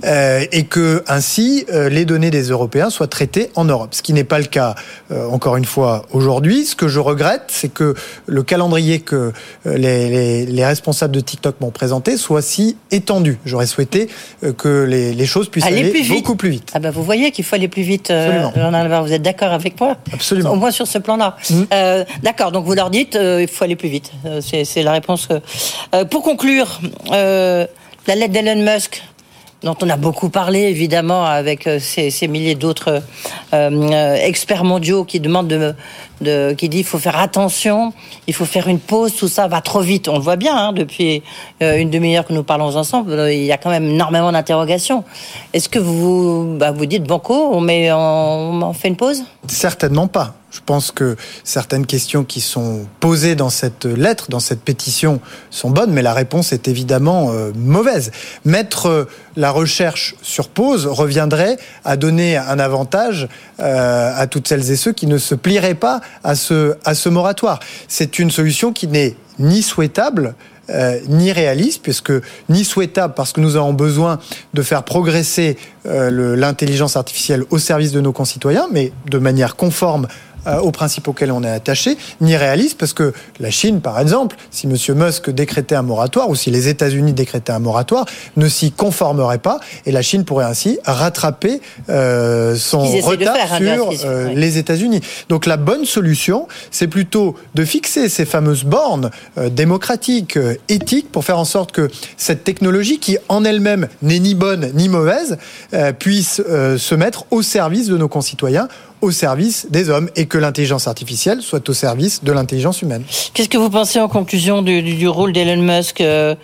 euh, 0.06 0.46
et 0.52 0.64
que 0.64 1.04
ainsi 1.08 1.66
les 1.68 2.06
données 2.06 2.32
des 2.32 2.44
Européens 2.44 2.90
soient 2.90 3.08
traitées 3.08 3.52
en 3.56 3.66
Europe. 3.66 3.90
Ce 3.92 4.02
qui 4.02 4.14
n'est 4.14 4.24
pas 4.24 4.40
le 4.40 4.46
cas, 4.46 4.76
encore 5.12 5.58
une 5.58 5.66
fois, 5.66 6.06
aujourd'hui. 6.14 6.66
Ce 6.66 6.76
que 6.76 6.88
je 6.88 7.00
regrette, 7.00 7.44
c'est 7.48 7.72
que 7.72 7.94
le 8.26 8.44
calendrier 8.44 9.02
que 9.02 9.34
les, 9.66 10.10
les, 10.10 10.46
les 10.46 10.66
responsables 10.66 11.14
de 11.14 11.20
TikTok 11.20 11.60
m'ont 11.60 11.72
présenté 11.72 12.16
soit 12.16 12.42
si 12.42 12.78
étendu. 12.92 13.38
J'aurais 13.46 13.68
souhaité 13.68 14.08
que 14.58 14.84
les, 14.84 15.14
les, 15.14 15.26
choses 15.26 15.50
puissent 15.50 15.66
aller, 15.66 15.90
plus 15.90 16.08
beaucoup 16.08 16.36
plus 16.36 16.50
vite. 16.50 16.72
Ah 16.74 16.80
ben 16.80 16.92
vous 16.92 17.04
voyez 17.04 17.32
qu'il 17.32 17.44
faut 17.44 17.56
aller 17.56 17.68
plus 17.68 17.82
vite. 17.82 18.10
Absolument. 18.12 19.04
vous 19.04 19.14
êtes 19.14 19.22
d'accord 19.22 19.52
avec 19.52 19.80
moi? 19.82 19.98
Absolument. 20.14 20.52
Au 20.52 20.56
moins 20.56 20.72
sur 20.78 20.88
ce 20.88 21.00
plan-là. 21.00 21.36
Mmh. 21.50 21.64
Euh, 21.74 22.06
D'accord, 22.24 22.52
donc 22.52 22.66
vous 22.66 22.74
leur 22.74 22.90
dites, 22.90 23.16
euh, 23.16 23.42
il 23.42 23.48
faut 23.48 23.64
aller 23.66 23.76
plus 23.76 23.90
vite. 23.90 24.12
Euh, 24.26 24.42
c'est 24.42 24.84
la 24.84 24.94
réponse. 24.94 25.28
Euh, 25.94 26.06
pour 26.06 26.22
conclure, 26.22 26.80
la 27.12 28.16
lettre 28.16 28.34
d'Elon 28.34 28.62
Musk, 28.64 29.04
dont 29.64 29.76
on 29.82 29.90
a 29.90 29.98
beaucoup 29.98 30.30
parlé, 30.30 30.60
évidemment, 30.76 31.26
avec 31.26 31.68
ces, 31.80 32.12
ces 32.12 32.28
milliers 32.28 32.54
d'autres 32.54 33.02
experts 33.52 34.64
mondiaux 34.64 35.04
qui 35.04 35.20
demandent 35.20 35.48
de, 35.48 35.74
de, 36.22 36.54
qui 36.54 36.70
dit 36.70 36.80
il 36.80 36.84
faut 36.84 37.00
faire 37.00 37.20
attention, 37.20 37.92
il 38.28 38.36
faut 38.36 38.46
faire 38.46 38.68
une 38.68 38.80
pause, 38.80 39.16
tout 39.16 39.28
ça 39.28 39.48
va 39.48 39.62
trop 39.62 39.82
vite. 39.82 40.08
On 40.10 40.18
le 40.22 40.22
voit 40.22 40.36
bien 40.36 40.56
hein, 40.56 40.74
depuis 40.74 41.24
une 41.60 41.90
demi-heure 41.90 42.26
que 42.28 42.34
nous 42.34 42.44
parlons 42.44 42.76
ensemble. 42.76 43.12
Il 43.32 43.46
y 43.46 43.52
a 43.52 43.58
quand 43.58 43.72
même 43.72 43.90
énormément 43.90 44.32
d'interrogations. 44.32 45.04
Est-ce 45.54 45.70
que 45.70 45.80
vous 45.80 46.56
bah, 46.60 46.72
vous 46.72 46.86
dites 46.86 47.04
banco, 47.04 47.34
on 47.52 47.60
met, 47.60 47.92
on, 47.92 48.62
on 48.62 48.74
fait 48.74 48.90
une 48.90 48.96
pause? 48.96 49.24
Certainement 49.48 50.08
pas. 50.08 50.36
Je 50.58 50.62
pense 50.66 50.90
que 50.90 51.16
certaines 51.44 51.86
questions 51.86 52.24
qui 52.24 52.42
sont 52.42 52.88
posées 53.00 53.36
dans 53.36 53.52
cette 53.52 53.86
lettre, 53.86 54.26
dans 54.30 54.40
cette 54.40 54.62
pétition, 54.62 55.22
sont 55.52 55.70
bonnes, 55.70 55.92
mais 55.92 56.02
la 56.02 56.16
réponse 56.16 56.52
est 56.52 56.68
évidemment 56.68 57.30
euh, 57.32 57.52
mauvaise. 57.56 58.12
Mettre 58.44 58.88
euh, 58.88 59.06
la 59.36 59.52
recherche 59.52 60.16
sur 60.24 60.50
pause 60.50 60.88
reviendrait 60.88 61.58
à 61.86 61.96
donner 61.96 62.38
un 62.38 62.58
avantage 62.58 63.30
euh, 63.60 64.12
à 64.16 64.26
toutes 64.26 64.48
celles 64.48 64.72
et 64.72 64.76
ceux 64.76 64.94
qui 64.94 65.06
ne 65.06 65.20
se 65.20 65.36
plieraient 65.36 65.76
pas 65.76 66.02
à 66.24 66.34
ce, 66.34 67.08
moratoire. 67.08 67.60
C'est 67.88 68.18
une 68.18 68.32
solution 68.32 68.74
qui 68.74 68.88
n'est 68.88 69.16
ni 69.38 69.62
souhaitable, 69.62 70.34
ni 71.08 71.32
réaliste, 71.32 71.82
puisque 71.82 72.12
ni 72.50 72.66
souhaitable 72.66 73.14
parce 73.14 73.32
que 73.32 73.40
nous 73.40 73.56
avons 73.56 73.72
besoin 73.72 74.20
de 74.54 74.62
faire 74.62 74.84
progresser 74.84 75.56
l'intelligence 75.86 76.98
artificielle 76.98 77.46
au 77.52 77.58
service 77.58 77.94
de 77.94 78.02
nos 78.02 78.12
concitoyens, 78.12 78.68
mais 78.70 78.92
de 79.10 79.18
manière 79.18 79.56
conforme 79.56 80.08
aux 80.62 80.72
principes 80.72 81.08
auxquels 81.08 81.32
on 81.32 81.44
est 81.44 81.50
attaché, 81.50 81.98
ni 82.22 82.36
réaliste, 82.36 82.78
parce 82.78 82.94
que 82.94 83.14
la 83.40 83.52
Chine, 83.52 83.82
par 83.82 84.00
exemple, 84.00 84.38
si 84.52 84.68
M. 84.68 84.76
Musk 84.96 85.30
décrétait 85.30 85.76
un 85.76 85.82
moratoire, 85.82 86.30
ou 86.30 86.36
si 86.36 86.52
les 86.52 86.68
États-Unis 86.68 87.14
décrétaient 87.14 87.52
un 87.52 87.60
moratoire, 87.60 88.06
ne 88.36 88.48
s'y 88.48 88.72
conformerait 88.72 89.40
pas, 89.40 89.60
et 89.86 89.92
la 89.92 90.02
Chine 90.02 90.24
pourrait 90.26 90.46
ainsi 90.46 90.80
rattraper 90.86 91.62
euh, 91.90 92.56
son 92.56 92.80
retard 92.80 93.36
faire, 93.36 93.58
sur 93.58 93.92
euh, 94.06 94.34
les 94.34 94.58
États-Unis. 94.58 95.02
Donc 95.30 95.46
la 95.46 95.58
bonne 95.58 95.86
solution, 95.86 96.48
c'est 96.72 96.88
plutôt 96.88 97.36
de 97.56 97.66
fixer 97.66 98.10
ces 98.10 98.26
fameuses 98.26 98.64
bornes 98.64 99.12
euh, 99.38 99.50
démocratiques, 99.50 100.38
euh, 100.38 100.56
éthiques, 100.70 101.12
pour 101.12 101.26
faire 101.26 101.40
en 101.40 101.46
sorte 101.46 101.72
que 101.72 101.90
cette 102.16 102.44
technologie, 102.44 103.00
qui 103.00 103.18
en 103.30 103.44
elle-même 103.44 103.88
n'est 104.02 104.20
ni 104.20 104.36
bonne 104.36 104.72
ni 104.74 104.90
mauvaise, 104.90 105.38
euh, 105.74 105.92
puisse 105.94 106.38
se 106.38 106.96
mettre 106.96 107.26
au 107.32 107.42
service 107.42 107.88
de 107.88 107.98
nos 107.98 108.08
concitoyens 108.08 108.68
au 109.02 109.12
service 109.12 109.68
des 109.70 109.90
hommes 109.90 110.10
et 110.16 110.26
que 110.26 110.38
l'intelligence 110.38 110.88
artificielle 110.88 111.42
soit 111.42 111.68
au 111.70 111.74
service 111.74 112.24
de 112.24 112.32
l'intelligence 112.32 112.82
humaine. 112.82 113.04
Qu'est-ce 113.34 113.50
que 113.50 113.58
vous 113.58 113.70
pensez 113.70 114.00
en 114.00 114.08
conclusion 114.08 114.62
du, 114.62 115.08
rôle 115.08 115.34
d'Elon 115.34 115.62
Musk 115.62 116.02
euh, 116.02 116.36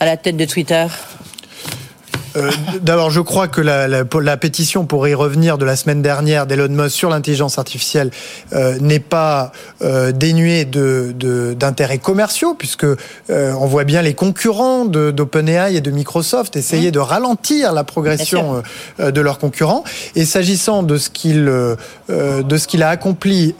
à 0.00 0.04
la 0.04 0.16
tête 0.16 0.36
de 0.36 0.44
Twitter? 0.44 0.86
Euh, 2.36 2.50
D'abord, 2.82 3.10
je 3.10 3.20
crois 3.20 3.48
que 3.48 3.60
la, 3.60 3.86
la, 3.88 4.04
la, 4.20 4.36
pétition 4.36 4.84
pour 4.84 5.06
y 5.06 5.14
revenir 5.14 5.58
de 5.58 5.64
la 5.64 5.76
semaine 5.76 6.02
dernière 6.02 6.46
d'Elon 6.46 6.68
Musk 6.68 6.96
sur 6.96 7.10
l'intelligence 7.10 7.58
artificielle 7.58 8.10
euh, 8.52 8.78
n'est 8.80 8.98
pas 8.98 9.52
euh, 9.82 10.12
dénuée 10.12 10.64
d'intérêts 10.64 11.98
de, 11.98 12.02
commerciaux, 12.02 12.54
puisque 12.54 12.86
on 13.28 13.66
voit 13.66 13.84
bien 13.84 14.02
les 14.02 14.14
concurrents 14.14 14.84
d'OpenAI 14.84 15.76
et 15.76 15.80
de 15.80 15.90
Microsoft 15.90 16.56
essayer 16.56 16.88
mmh. 16.88 16.92
de 16.92 16.98
ralentir 16.98 17.72
la 17.72 17.84
progression 17.84 18.62
de 18.98 19.20
leurs 19.20 19.38
concurrents. 19.38 19.84
Et 20.16 20.24
s'agissant 20.24 20.82
de 20.82 20.98
ce 20.98 21.10
qu'il 21.10 21.44
de 21.44 22.56
ce 22.56 22.66
qu'il 22.66 22.82
a 22.82 22.88
accompli 22.88 23.54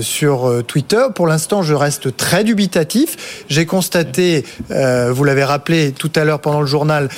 sur 0.00 0.62
Twitter, 0.66 1.02
pour 1.14 1.26
l'instant, 1.26 1.62
je 1.62 1.74
reste 1.74 2.16
très 2.16 2.44
dubitatif. 2.44 3.44
J'ai 3.48 3.66
constaté, 3.66 4.44
vous 4.68 5.24
l'avez 5.24 5.44
rappelé 5.44 5.92
tout 5.92 6.12
à 6.16 6.24
l'heure 6.24 6.40
pendant 6.40 6.60
le 6.60 6.66
journal, 6.66 7.08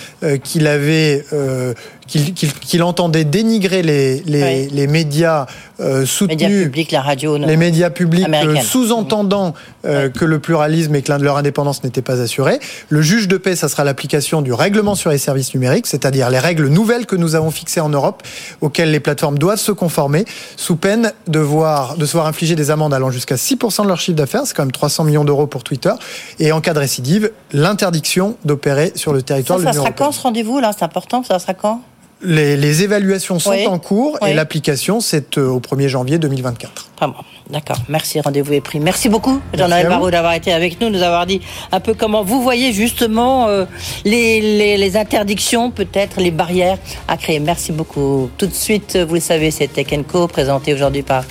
qu'il 0.43 0.67
avait 0.67 0.96
euh, 1.33 1.75
qu'il 2.07 2.35
qu 2.35 2.47
qu 2.47 2.81
entendait 2.81 3.25
dénigrer 3.25 3.83
les, 3.83 4.21
les, 4.27 4.43
oui. 4.43 4.69
les 4.73 4.87
médias 4.87 5.47
euh, 5.81 6.07
soutenus, 6.07 6.41
médias 6.41 6.65
publics, 6.65 6.93
la 6.93 7.03
radio, 7.03 7.37
les 7.37 7.57
médias 7.57 7.91
publics, 7.91 8.27
euh, 8.29 8.57
sous-entendant 8.61 9.55
euh, 9.85 10.09
que 10.09 10.25
le 10.25 10.39
pluralisme 10.39 10.95
et 10.95 11.03
que 11.03 11.13
leur 11.13 11.37
indépendance 11.37 11.85
n'étaient 11.85 12.03
pas 12.03 12.21
assurés. 12.21 12.61
Le 12.89 13.03
juge 13.03 13.29
de 13.29 13.37
paix, 13.37 13.57
ça 13.57 13.69
sera 13.69 13.85
l'application 13.85 14.43
du 14.43 14.53
règlement 14.53 14.95
sur 14.95 15.11
les 15.11 15.19
services 15.19 15.53
numériques, 15.55 15.87
c'est-à-dire 15.87 16.31
les 16.31 16.39
règles 16.39 16.69
nouvelles 16.69 17.07
que 17.07 17.17
nous 17.17 17.35
avons 17.35 17.51
fixées 17.51 17.81
en 17.81 17.89
Europe, 17.89 18.23
auxquelles 18.61 18.91
les 18.91 19.01
plateformes 19.01 19.39
doivent 19.39 19.59
se 19.59 19.73
conformer, 19.73 20.25
sous 20.57 20.77
peine 20.77 21.13
de 21.27 21.41
voir 21.41 21.97
de 21.97 22.07
se 22.07 22.13
voir 22.13 22.27
infliger 22.27 22.55
des 22.55 22.71
amendes 22.71 22.95
allant 22.95 23.11
jusqu'à 23.11 23.37
6% 23.37 23.83
de 23.83 23.89
leur 23.89 24.01
chiffre 24.01 24.17
d'affaires, 24.17 24.43
c'est 24.47 24.55
quand 24.55 24.65
même 24.65 24.73
300 24.73 25.05
millions 25.05 25.25
d'euros 25.25 25.47
pour 25.47 25.65
Twitter, 25.65 25.93
et 26.39 26.53
en 26.53 26.61
cas 26.61 26.75
de 26.75 26.79
récidive, 26.79 27.31
l'interdiction 27.53 28.37
d'opérer 28.45 28.93
sur 28.95 29.13
le 29.13 29.23
territoire 29.23 29.59
ça, 29.59 29.65
de 29.67 29.71
l'Union 29.71 29.83
Ça 29.83 29.89
sera 29.89 29.97
quand 29.97 30.13
ce 30.13 30.23
rendez-vous 30.23 30.59
là? 30.59 30.71
C'est 30.77 30.85
important, 30.85 31.23
ça 31.23 31.39
sera 31.39 31.55
quand? 31.55 31.83
Les, 32.23 32.57
les, 32.57 32.83
évaluations 32.83 33.39
sont 33.39 33.51
oui. 33.51 33.67
en 33.67 33.79
cours 33.79 34.19
oui. 34.23 34.31
et 34.31 34.35
l'application, 34.35 35.01
c'est 35.01 35.37
euh, 35.37 35.49
au 35.49 35.61
1er 35.61 35.89
janvier 35.89 36.19
2024. 36.19 36.91
Ah 36.99 37.09
bon, 37.09 37.15
d'accord. 37.51 37.77
Merci, 37.89 38.21
rendez-vous 38.21 38.55
est 38.55 38.63
pris. 38.63 38.81
Merci 38.81 39.11
beaucoup, 39.11 39.41
Jean-Noël 39.53 39.87
Barraud, 39.87 40.11
d'avoir 40.11 40.33
été 40.33 40.51
avec 40.51 40.81
nous, 40.81 40.89
nous 40.89 41.03
avoir 41.03 41.27
dit 41.27 41.43
un 41.73 41.81
peu 41.81 41.93
comment 41.93 42.25
vous 42.25 42.43
voyez 42.43 42.73
justement 42.73 43.49
euh, 43.49 43.67
les, 44.07 44.41
les, 44.41 44.79
les, 44.79 44.97
interdictions, 44.97 45.71
peut-être 45.71 46.19
les 46.21 46.31
barrières 46.31 46.79
à 47.07 47.19
créer. 47.19 47.39
Merci 47.39 47.73
beaucoup. 47.73 48.31
Tout 48.39 48.47
de 48.47 48.55
suite, 48.55 48.97
vous 48.97 49.15
le 49.15 49.21
savez, 49.21 49.51
c'est 49.51 49.69
Tech 49.69 49.89
Co, 50.09 50.27
présenté 50.27 50.73
aujourd'hui 50.73 51.03
par 51.03 51.25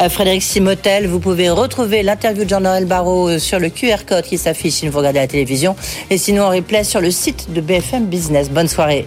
euh, 0.00 0.08
Frédéric 0.08 0.42
Simotel. 0.42 1.06
Vous 1.06 1.20
pouvez 1.20 1.50
retrouver 1.50 2.02
l'interview 2.02 2.44
de 2.44 2.48
Jean-Noël 2.48 2.86
Barraud 2.86 3.28
euh, 3.28 3.38
sur 3.38 3.58
le 3.58 3.68
QR 3.68 4.06
code 4.08 4.24
qui 4.24 4.38
s'affiche 4.38 4.74
si 4.74 4.88
vous 4.88 4.98
regardez 4.98 5.18
la 5.18 5.26
télévision 5.26 5.76
et 6.08 6.16
sinon 6.16 6.44
en 6.44 6.50
replay 6.50 6.82
sur 6.82 7.02
le 7.02 7.10
site 7.10 7.52
de 7.52 7.60
BFM 7.60 8.06
Business. 8.06 8.48
Bonne 8.50 8.68
soirée. 8.68 9.06